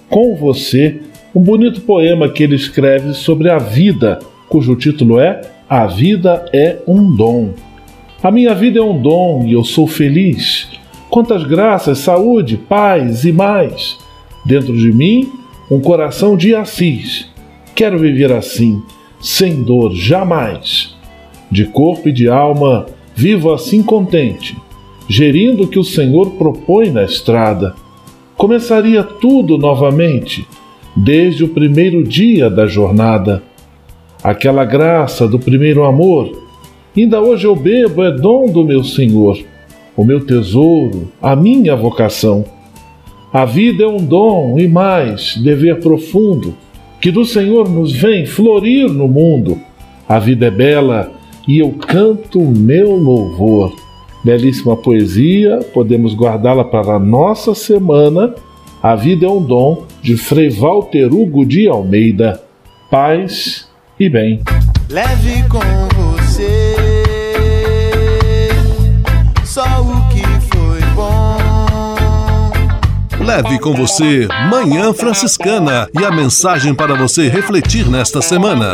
com 0.10 0.36
você 0.36 1.02
um 1.34 1.42
bonito 1.42 1.82
poema 1.82 2.30
que 2.30 2.44
ele 2.44 2.56
escreve 2.56 3.14
sobre 3.14 3.50
a 3.50 3.58
vida, 3.58 4.20
cujo 4.48 4.76
título 4.76 5.20
é 5.20 5.42
A 5.70 5.86
Vida 5.86 6.46
é 6.52 6.78
um 6.88 7.16
Dom. 7.16 7.54
A 8.22 8.30
minha 8.32 8.54
vida 8.54 8.80
é 8.80 8.82
um 8.82 9.02
dom 9.02 9.46
e 9.46 9.54
eu 9.54 9.64
sou 9.64 9.88
feliz. 9.88 10.68
Quantas 11.10 11.44
graças, 11.46 12.00
saúde, 12.00 12.58
paz 12.58 13.24
e 13.24 13.32
mais. 13.32 13.98
Dentro 14.46 14.78
de 14.78 14.92
mim, 14.92 15.32
um 15.72 15.80
coração 15.80 16.36
de 16.36 16.54
Assis. 16.54 17.30
Quero 17.74 17.98
viver 17.98 18.34
assim, 18.34 18.84
sem 19.22 19.64
dor 19.64 19.96
jamais. 19.96 20.98
De 21.50 21.64
corpo 21.64 22.10
e 22.10 22.12
de 22.12 22.28
alma, 22.28 22.88
vivo 23.16 23.54
assim 23.54 23.82
contente, 23.82 24.58
gerindo 25.10 25.64
o 25.64 25.68
que 25.68 25.80
o 25.80 25.84
Senhor 25.84 26.30
propõe 26.34 26.92
na 26.92 27.04
estrada. 27.04 27.74
Começaria 28.38 29.04
tudo 29.04 29.58
novamente, 29.58 30.48
desde 30.96 31.44
o 31.44 31.50
primeiro 31.50 32.04
dia 32.04 32.48
da 32.48 32.68
jornada. 32.68 33.42
Aquela 34.24 34.64
graça 34.64 35.28
do 35.28 35.40
primeiro 35.40 35.84
amor, 35.84 36.32
ainda 36.96 37.20
hoje 37.20 37.48
eu 37.48 37.56
bebo, 37.56 38.04
é 38.04 38.12
dom 38.12 38.46
do 38.46 38.64
meu 38.64 38.84
Senhor, 38.84 39.40
o 39.98 40.06
meu 40.06 40.24
tesouro, 40.24 41.12
a 41.20 41.36
minha 41.36 41.76
vocação. 41.76 42.46
A 43.34 43.46
vida 43.46 43.84
é 43.84 43.88
um 43.88 44.06
dom 44.06 44.60
e 44.60 44.68
mais, 44.68 45.36
dever 45.38 45.80
profundo, 45.80 46.56
que 47.02 47.10
do 47.10 47.26
Senhor 47.26 47.68
nos 47.68 47.94
vem 47.94 48.28
florir 48.28 48.88
no 48.88 49.08
mundo. 49.08 49.60
A 50.08 50.20
vida 50.20 50.48
é 50.48 50.52
bela 50.52 51.12
e 51.48 51.58
eu 51.60 51.72
canto 51.72 52.40
meu 52.42 52.96
louvor. 52.96 53.89
Belíssima 54.24 54.76
poesia, 54.76 55.60
podemos 55.74 56.14
guardá-la 56.14 56.64
para 56.64 56.96
a 56.96 57.00
nossa 57.00 57.56
semana. 57.56 58.36
A 58.82 58.96
vida 58.96 59.26
é 59.26 59.30
um 59.30 59.42
dom 59.42 59.86
de 60.02 60.18
Frei 60.18 60.50
Walter 60.50 61.14
Hugo 61.14 61.46
de 61.46 61.68
Almeida. 61.68 62.42
Paz 62.90 63.68
e 64.00 64.10
bem. 64.10 64.42
Leve 64.90 65.44
com 65.50 65.60
você 65.96 66.76
só 69.46 69.64
o 69.82 70.08
que 70.10 70.24
foi 70.54 70.80
bom. 70.96 71.38
Leve 73.26 73.60
com 73.60 73.74
você 73.74 74.28
Manhã 74.50 74.94
Franciscana 74.94 75.88
e 76.00 76.06
a 76.06 76.12
mensagem 76.12 76.74
para 76.74 76.96
você 76.96 77.28
refletir 77.28 77.90
nesta 77.90 78.22
semana. 78.22 78.74